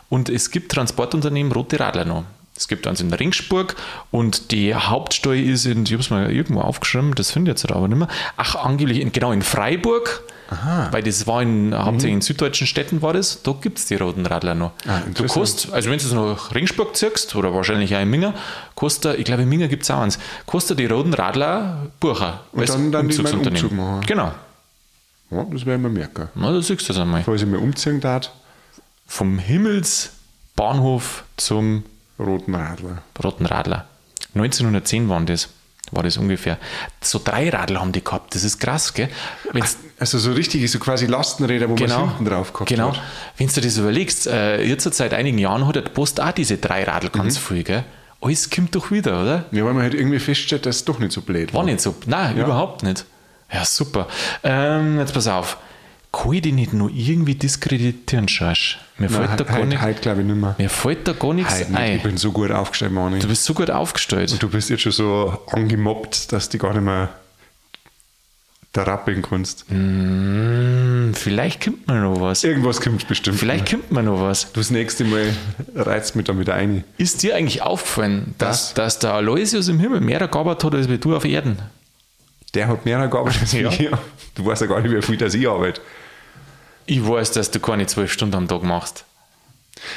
und 0.09 0.29
es 0.29 0.51
gibt 0.51 0.71
Transportunternehmen 0.73 1.51
Rote 1.53 1.81
Radler 1.81 2.05
noch. 2.05 2.25
Es 2.57 2.67
gibt 2.67 2.87
eins 2.87 3.01
in 3.01 3.13
Ringsburg 3.13 3.77
und 4.11 4.51
die 4.51 4.75
Hauptsteuer 4.75 5.43
ist 5.43 5.65
in, 5.65 5.85
ich 5.85 5.93
habe 5.93 6.03
es 6.03 6.11
mal 6.11 6.31
irgendwo 6.31 6.61
aufgeschrieben, 6.61 7.15
das 7.15 7.31
finde 7.31 7.53
ich 7.53 7.61
jetzt 7.61 7.71
aber 7.71 7.87
nicht 7.87 7.99
mehr. 7.99 8.09
Ach, 8.37 8.57
angeblich 8.57 9.01
in, 9.01 9.13
genau 9.13 9.31
in 9.33 9.43
Freiburg, 9.43 10.23
weil 10.91 11.03
das 11.03 11.27
war 11.27 11.43
in, 11.43 11.75
hauptsächlich 11.77 12.15
in 12.15 12.21
süddeutschen 12.23 12.67
Städten 12.67 13.03
war 13.03 13.13
das, 13.13 13.43
da 13.43 13.53
gibt 13.53 13.79
es 13.79 13.87
die 13.87 13.97
roten 13.97 14.25
Radler 14.27 14.55
noch. 14.55 14.73
Ah, 14.87 15.01
du 15.13 15.27
kannst, 15.27 15.73
also 15.73 15.91
wenn 15.91 15.99
du 15.99 16.05
es 16.07 16.13
nach 16.13 16.55
Ringsburg 16.55 16.97
ziehst, 16.97 17.35
oder 17.37 17.53
wahrscheinlich 17.55 17.95
auch 17.95 18.01
in 18.01 18.09
Minga, 18.11 18.33
kostet, 18.75 19.19
ich 19.19 19.25
glaube 19.25 19.43
in 19.43 19.49
Minga 19.49 19.67
gibt 19.67 19.83
es 19.83 19.91
auch 19.91 20.01
eins, 20.01 20.19
kostet 20.47 20.79
die 20.79 20.87
roten 20.87 21.13
Radler 21.15 21.89
Bucher. 22.01 22.41
Und 22.53 22.69
dann- 22.69 22.91
dann 22.93 23.09
die 23.09 23.19
meinen. 23.23 23.47
Umzug 23.47 23.73
machen. 23.73 24.01
Genau. 24.07 24.33
Ja, 25.31 25.45
das 25.51 25.67
werden 25.67 25.83
wir 25.83 25.91
merken. 25.91 26.29
Na, 26.35 26.51
da 26.51 26.63
siehst 26.63 26.89
du 26.89 26.93
das 26.95 26.99
einmal. 27.03 27.23
Falls 27.25 27.43
ich 27.43 27.47
mir 27.49 27.59
umziehen 27.59 28.01
darf, 28.01 28.31
Vom 29.07 29.39
Himmelsbahnhof 29.39 31.25
zum 31.37 31.85
roten 32.19 32.55
Radler. 32.55 33.03
Roten 33.23 33.47
Radler. 33.47 33.87
1910 34.35 35.09
waren 35.09 35.27
das, 35.27 35.49
war 35.93 36.03
das 36.03 36.17
ungefähr. 36.17 36.59
So 37.01 37.21
drei 37.23 37.49
Radler 37.51 37.81
haben 37.81 37.93
die 37.93 38.03
gehabt. 38.05 38.35
Das 38.35 38.45
ist 38.45 38.59
krass, 38.59 38.95
gell? 38.95 39.09
Wenn's, 39.53 39.79
Also 39.99 40.19
so 40.19 40.33
richtig, 40.33 40.71
so 40.71 40.79
quasi 40.79 41.07
Lastenräder, 41.07 41.67
wo 41.69 41.75
man 41.75 41.83
genau, 41.85 42.09
hinten 42.09 42.25
drauf 42.25 42.53
gehabt 42.53 42.69
genau. 42.69 42.93
hat. 42.93 43.01
Wenn 43.37 43.49
du 43.49 43.61
das 43.61 43.77
überlegst, 43.79 44.27
äh, 44.27 44.63
jetzt 44.63 44.93
seit 44.95 45.15
einigen 45.15 45.39
Jahren 45.39 45.67
hat 45.67 45.77
der 45.77 45.83
Post 45.83 46.21
auch 46.21 46.33
diese 46.33 46.59
drei 46.59 46.85
Radl 46.85 47.09
ganz 47.11 47.37
Mhm. 47.37 47.41
viel, 47.55 47.63
gell? 47.65 47.85
Alles 48.21 48.51
kommt 48.51 48.75
doch 48.75 48.91
wieder, 48.91 49.23
oder? 49.23 49.45
Ja, 49.53 49.65
weil 49.65 49.75
man 49.75 49.83
halt 49.85 49.95
irgendwie 49.95 50.19
feststellt, 50.19 50.67
dass 50.67 50.77
es 50.77 50.85
doch 50.85 50.99
nicht 50.99 51.13
so 51.13 51.21
blöd 51.23 51.53
War 51.55 51.61
war. 51.61 51.65
nicht 51.67 51.81
so. 51.81 51.95
Nein, 52.07 52.37
Ja. 52.37 52.45
überhaupt 52.45 52.83
nicht. 52.83 53.05
Ja, 53.53 53.65
super. 53.65 54.09
Ähm, 54.43 54.99
jetzt 54.99 55.15
pass 55.15 55.27
auf. 55.29 55.57
Kann 56.13 56.33
ich 56.33 56.43
die 56.43 56.53
nicht 56.53 56.73
nur 56.73 56.91
irgendwie 56.91 57.35
diskreditieren, 57.35 58.29
Schorsch? 58.29 58.79
Mir 58.97 59.11
fällt 59.11 59.39
da 59.39 59.45
gar 59.45 59.59
heute, 59.59 59.67
nicht, 59.69 59.83
heute 59.83 60.01
glaube 60.01 60.23
ich 60.23 60.27
nicht 60.27 60.37
mehr. 60.41 60.55
mir 60.59 60.71
fällt 60.71 61.07
da 61.07 61.13
gar 61.13 61.35
nichts 61.35 61.59
nicht. 61.59 61.71
Ich 61.71 61.77
ein. 61.77 62.01
bin 62.03 62.17
so 62.17 62.33
gut 62.33 62.51
aufgestellt, 62.51 62.93
Mani. 62.93 63.19
Du 63.19 63.29
bist 63.29 63.45
so 63.45 63.55
gut 63.55 63.71
aufgestellt. 63.71 64.35
Du 64.43 64.49
bist 64.49 64.71
jetzt 64.71 64.83
schon 64.83 64.93
so 64.93 65.39
angemobbt, 65.53 66.33
dass 66.33 66.49
du 66.49 66.59
gar 66.59 66.73
nicht 66.73 66.83
mehr 66.83 67.11
da 68.73 68.83
rappeln 68.83 69.23
kannst. 69.23 69.65
Hm, 69.69 71.13
vielleicht 71.15 71.65
kommt 71.65 71.87
mir 71.89 72.01
noch 72.01 72.21
was. 72.21 72.45
Irgendwas 72.45 72.81
kommt 72.81 73.07
bestimmt. 73.09 73.39
Vielleicht 73.39 73.71
kommt 73.71 73.91
mir 73.93 74.03
noch 74.03 74.21
was. 74.21 74.53
Du 74.53 74.61
das 74.61 74.71
nächste 74.71 75.05
Mal 75.05 75.33
reizt 75.75 76.17
mich 76.17 76.27
da 76.27 76.39
wieder 76.39 76.55
ein. 76.55 76.85
Ist 76.97 77.23
dir 77.23 77.37
eigentlich 77.37 77.63
aufgefallen, 77.63 78.35
dass, 78.39 78.71
Was? 78.71 78.75
dass 78.75 78.99
der 78.99 79.15
Aloysius 79.15 79.69
im 79.69 79.79
Himmel 79.81 80.01
mehr 80.01 80.27
gearbeitet 80.27 80.65
hat 80.65 80.75
als 80.75 80.89
wie 80.89 80.99
du 80.99 81.17
auf 81.17 81.25
Erden? 81.25 81.59
Der 82.55 82.69
hat 82.69 82.85
mehr 82.85 83.07
gearbeitet 83.09 83.41
als 83.43 83.53
Ja. 83.61 83.79
wir. 83.79 83.99
Du 84.35 84.47
weißt 84.47 84.63
ja 84.63 84.67
gar 84.69 84.81
nicht, 84.81 84.95
wie 84.95 85.03
viel 85.03 85.17
das 85.17 85.35
ich 85.35 85.49
arbeite. 85.49 85.81
Ich 86.87 87.07
weiß, 87.07 87.33
dass 87.33 87.51
du 87.51 87.61
keine 87.61 87.87
zwölf 87.87 88.11
Stunden 88.13 88.35
am 88.37 88.49
Tag 88.49 88.63
machst. 88.63 89.05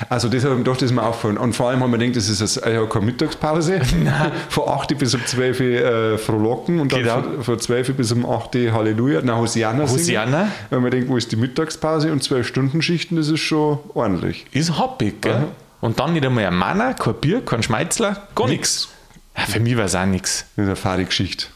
Also 0.09 0.29
das 0.29 0.43
habe 0.43 0.53
ich 0.53 0.57
mir 0.59 0.63
gedacht, 0.65 0.81
das 0.81 0.91
ist 0.91 0.95
mir 0.95 1.01
aufgefallen. 1.01 1.37
Und 1.39 1.53
vor 1.53 1.69
allem 1.69 1.81
haben 1.81 1.89
wir 1.91 1.97
gedacht, 1.97 2.15
das 2.17 2.27
ist 2.29 2.61
eine, 2.61 2.75
ja, 2.75 2.85
keine 2.85 3.05
Mittagspause. 3.05 3.81
von 4.49 4.69
8 4.69 4.95
bis 4.97 5.15
um 5.15 5.25
12 5.25 5.59
Uhr 5.59 5.65
äh, 5.65 6.17
frohlocken 6.19 6.79
und 6.79 6.91
dann 6.91 6.99
Genau. 7.01 7.21
von, 7.23 7.43
von 7.43 7.59
12 7.59 7.89
Uhr 7.89 7.95
bis 7.95 8.11
um 8.11 8.29
8 8.29 8.55
Uhr 8.57 8.73
Halleluja, 8.73 9.21
na 9.23 9.37
Hosianna. 9.37 9.83
Hosianna. 9.89 10.49
Wenn 10.69 10.81
man 10.83 10.91
denkt, 10.91 11.09
wo 11.09 11.17
ist 11.17 11.31
die 11.31 11.35
Mittagspause 11.35 12.11
und 12.11 12.21
12 12.21 12.45
Stunden 12.47 12.81
Schichten, 12.83 13.15
das 13.15 13.29
ist 13.29 13.39
schon 13.39 13.79
ordentlich. 13.95 14.45
Ist 14.51 14.77
happig, 14.77 15.21
gell? 15.21 15.33
Aha. 15.33 15.47
Und 15.79 15.99
dann 15.99 16.13
nicht 16.13 16.25
einmal 16.25 16.45
ein 16.45 16.55
Manner, 16.55 16.93
kein 16.93 17.15
Bier, 17.15 17.41
kein 17.43 17.63
Schmeizler, 17.63 18.27
gar 18.35 18.47
nichts. 18.47 18.89
Ja, 19.35 19.45
für 19.45 19.59
mich 19.61 19.75
war 19.77 19.85
es 19.85 19.95
auch 19.95 20.05
nichts. 20.05 20.45
Das 20.55 20.63
ist 20.63 20.67
eine 20.67 20.75
fahre 20.75 21.05
Geschichte. 21.05 21.47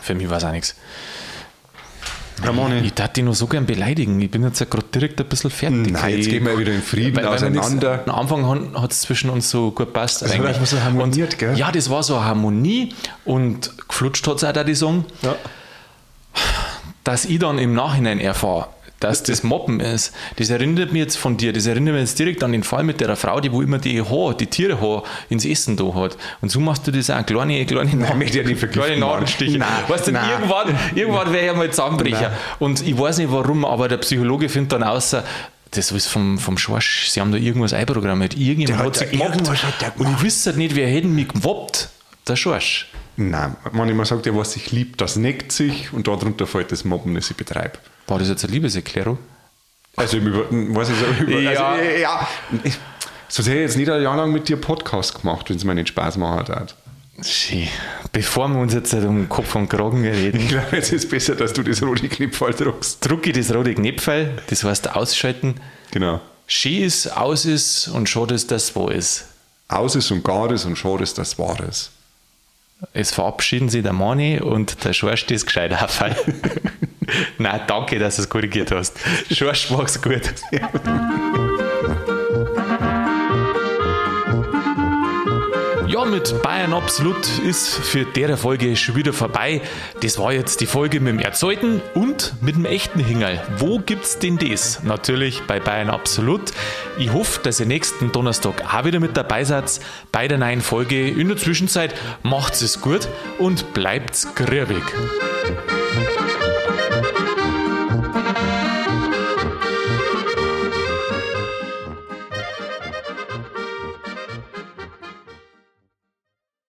Für 0.00 0.14
mich 0.14 0.28
war 0.30 0.38
es 0.38 0.44
auch 0.44 0.52
nichts. 0.52 0.76
Ramone. 2.42 2.80
Ich 2.80 2.94
darf 2.94 3.12
dich 3.12 3.24
noch 3.24 3.34
so 3.34 3.46
gern 3.46 3.66
beleidigen. 3.66 4.20
Ich 4.20 4.30
bin 4.30 4.42
jetzt 4.42 4.60
ja 4.60 4.66
gerade 4.66 4.86
direkt 4.94 5.20
ein 5.20 5.26
bisschen 5.26 5.50
fertig. 5.50 5.92
Nein, 5.92 6.16
jetzt 6.16 6.30
gehen 6.30 6.44
wir 6.44 6.58
wieder 6.58 6.72
in 6.72 6.82
Frieden 6.82 7.16
weil, 7.16 7.26
auseinander. 7.26 8.02
Weil 8.04 8.12
am 8.12 8.20
Anfang 8.20 8.80
hat 8.80 8.92
es 8.92 9.02
zwischen 9.02 9.30
uns 9.30 9.50
so 9.50 9.70
gut 9.70 9.92
passt. 9.92 10.22
Das 10.22 10.30
eigentlich. 10.30 10.56
so 10.68 10.80
harmoniert, 10.80 11.38
gell? 11.38 11.56
Ja, 11.56 11.70
das 11.70 11.90
war 11.90 12.02
so 12.02 12.16
eine 12.16 12.24
Harmonie 12.24 12.94
und 13.24 13.72
geflutscht 13.88 14.26
hat 14.26 14.36
es 14.36 14.44
auch, 14.44 14.52
da 14.52 14.64
die 14.64 14.74
Song. 14.74 15.04
Ja. 15.22 15.36
Dass 17.04 17.24
ich 17.24 17.38
dann 17.38 17.58
im 17.58 17.74
Nachhinein 17.74 18.20
erfahre, 18.20 18.68
dass 19.00 19.22
das 19.22 19.42
Moppen 19.42 19.80
ist. 19.80 20.12
Das 20.36 20.50
erinnert 20.50 20.92
mich 20.92 21.00
jetzt 21.00 21.16
von 21.16 21.36
dir, 21.36 21.52
das 21.52 21.66
erinnert 21.66 21.94
mich 21.94 22.02
jetzt 22.02 22.18
direkt 22.18 22.44
an 22.44 22.52
den 22.52 22.62
Fall 22.62 22.84
mit 22.84 23.00
der 23.00 23.16
Frau, 23.16 23.40
die 23.40 23.50
wo 23.50 23.62
immer 23.62 23.78
die 23.78 24.02
Haar, 24.02 24.34
die 24.34 24.46
Tiere 24.46 24.80
Haar 24.80 25.02
ins 25.28 25.44
Essen 25.44 25.76
da 25.76 25.94
hat. 25.94 26.16
Und 26.40 26.50
so 26.50 26.60
machst 26.60 26.86
du 26.86 26.92
das 26.92 27.10
auch, 27.10 27.24
kleine, 27.24 27.64
kleine, 27.66 27.96
nein, 27.96 28.20
kleine 28.26 28.98
Nadelstiche. 28.98 29.58
Nein, 29.58 29.68
weißt 29.88 30.06
du, 30.06 30.12
nein. 30.12 30.30
irgendwann, 30.30 30.78
irgendwann 30.94 31.32
wäre 31.32 31.50
ich 31.50 31.56
mal 31.56 31.70
Zusammenbrecher. 31.70 32.32
Und 32.58 32.86
ich 32.86 32.96
weiß 32.96 33.18
nicht 33.18 33.32
warum, 33.32 33.64
aber 33.64 33.88
der 33.88 33.98
Psychologe 33.98 34.48
findet 34.48 34.72
dann 34.72 34.82
außer, 34.82 35.24
das 35.70 35.92
ist 35.92 36.08
vom, 36.08 36.38
vom 36.38 36.58
Schorsch, 36.58 37.08
sie 37.08 37.20
haben 37.20 37.32
da 37.32 37.38
irgendwas 37.38 37.72
einprogrammiert. 37.72 38.36
Irgendjemand 38.36 38.86
hat 38.86 38.96
sich 38.96 39.10
gemobbt. 39.10 39.48
Und 39.96 40.10
ich 40.10 40.22
wüsste 40.22 40.52
nicht, 40.54 40.74
wer 40.74 40.88
hätte 40.88 41.08
mich 41.08 41.28
gemobbt. 41.28 41.88
Der 42.28 42.36
Schorsch. 42.36 42.88
Nein, 43.16 43.56
man 43.72 44.04
sagt 44.04 44.26
ja, 44.26 44.36
was 44.36 44.52
sich 44.52 44.72
liebt, 44.72 45.00
das 45.00 45.16
neckt 45.16 45.52
sich 45.52 45.92
und 45.92 46.06
darunter 46.06 46.46
fällt 46.46 46.72
das 46.72 46.84
Mobben, 46.84 47.14
das 47.14 47.30
ich 47.30 47.36
betreibe. 47.36 47.78
War 48.10 48.18
das 48.18 48.28
jetzt 48.28 48.44
eine 48.44 48.52
Liebeserklärung? 48.54 49.18
Also, 49.94 50.16
über, 50.16 50.44
was 50.50 50.90
ist 50.90 50.98
über, 51.20 51.38
ja. 51.38 51.68
Also, 51.68 51.84
ja. 51.84 52.28
Ich, 52.64 52.76
so 53.28 53.44
hätte 53.44 53.54
ich 53.54 53.60
jetzt 53.60 53.76
nicht 53.76 53.88
ein 53.88 54.02
Jahr 54.02 54.16
lang 54.16 54.32
mit 54.32 54.48
dir 54.48 54.56
Podcast 54.56 55.20
gemacht, 55.20 55.48
wenn 55.48 55.56
es 55.56 55.62
mir 55.62 55.76
nicht 55.76 55.90
Spaß 55.90 56.16
machen 56.16 56.48
hat. 56.48 56.74
Schön. 57.22 57.68
Bevor 58.10 58.48
wir 58.48 58.58
uns 58.58 58.74
jetzt 58.74 58.92
um 58.94 59.28
Kopf 59.28 59.54
und 59.54 59.68
Kragen 59.68 60.04
reden. 60.04 60.40
Ich 60.40 60.48
glaube, 60.48 60.74
jetzt 60.76 60.92
ist 60.92 61.04
es 61.04 61.08
besser, 61.08 61.36
dass 61.36 61.52
du 61.52 61.62
das 61.62 61.82
rote 61.84 62.08
Knipfel 62.08 62.52
druckst. 62.52 63.08
Drucke 63.08 63.30
ich 63.30 63.36
das 63.36 63.54
rote 63.54 63.74
Knipfel, 63.74 64.38
das 64.48 64.64
heißt 64.64 64.90
ausschalten. 64.96 65.54
Genau. 65.92 66.20
Schön 66.48 66.82
ist, 66.82 67.16
aus 67.16 67.44
ist 67.44 67.86
und 67.86 68.08
schade 68.08 68.34
ist, 68.34 68.50
dass 68.50 68.74
wahr 68.74 68.90
ist. 68.90 69.26
Aus 69.68 69.94
ist 69.94 70.10
und 70.10 70.24
gar 70.24 70.50
ist 70.50 70.64
und 70.64 70.76
schade 70.76 71.04
ist, 71.04 71.16
dass 71.16 71.38
wahr 71.38 71.60
ist. 71.68 71.92
Es 72.92 73.12
verabschieden 73.12 73.68
sich 73.68 73.84
der 73.84 73.92
Mani 73.92 74.40
und 74.40 74.84
der 74.84 74.94
Schorst 74.94 75.30
ist 75.30 75.46
gescheit 75.46 75.72
Fall. 75.90 76.16
Nein, 77.38 77.60
danke, 77.66 77.98
dass 77.98 78.16
du 78.16 78.22
es 78.22 78.28
korrigiert 78.28 78.70
hast. 78.70 78.98
Schorst 79.30 79.70
mach's 79.70 80.00
gut. 80.00 80.22
Ja, 85.90 86.04
mit 86.04 86.40
Bayern 86.42 86.72
Absolut 86.72 87.26
ist 87.44 87.74
für 87.74 88.04
der 88.04 88.36
Folge 88.36 88.76
schon 88.76 88.94
wieder 88.94 89.12
vorbei. 89.12 89.60
Das 90.00 90.20
war 90.20 90.32
jetzt 90.32 90.60
die 90.60 90.66
Folge 90.66 91.00
mit 91.00 91.14
dem 91.14 91.18
Erzeugten 91.18 91.82
und 91.94 92.34
mit 92.40 92.54
dem 92.54 92.64
echten 92.64 93.00
Hingerl. 93.00 93.42
Wo 93.58 93.80
gibt's 93.80 94.16
denn 94.20 94.38
das? 94.38 94.84
Natürlich 94.84 95.42
bei 95.48 95.58
Bayern 95.58 95.90
Absolut. 95.90 96.52
Ich 96.96 97.12
hoffe, 97.12 97.40
dass 97.42 97.58
ihr 97.58 97.66
nächsten 97.66 98.12
Donnerstag 98.12 98.72
auch 98.72 98.84
wieder 98.84 99.00
mit 99.00 99.16
dabei 99.16 99.42
seid 99.42 99.80
bei 100.12 100.28
der 100.28 100.38
neuen 100.38 100.60
Folge. 100.60 101.08
In 101.08 101.26
der 101.26 101.36
Zwischenzeit 101.36 101.92
macht's 102.22 102.62
es 102.62 102.80
gut 102.80 103.08
und 103.38 103.74
bleibt's 103.74 104.32
grübig. 104.36 104.84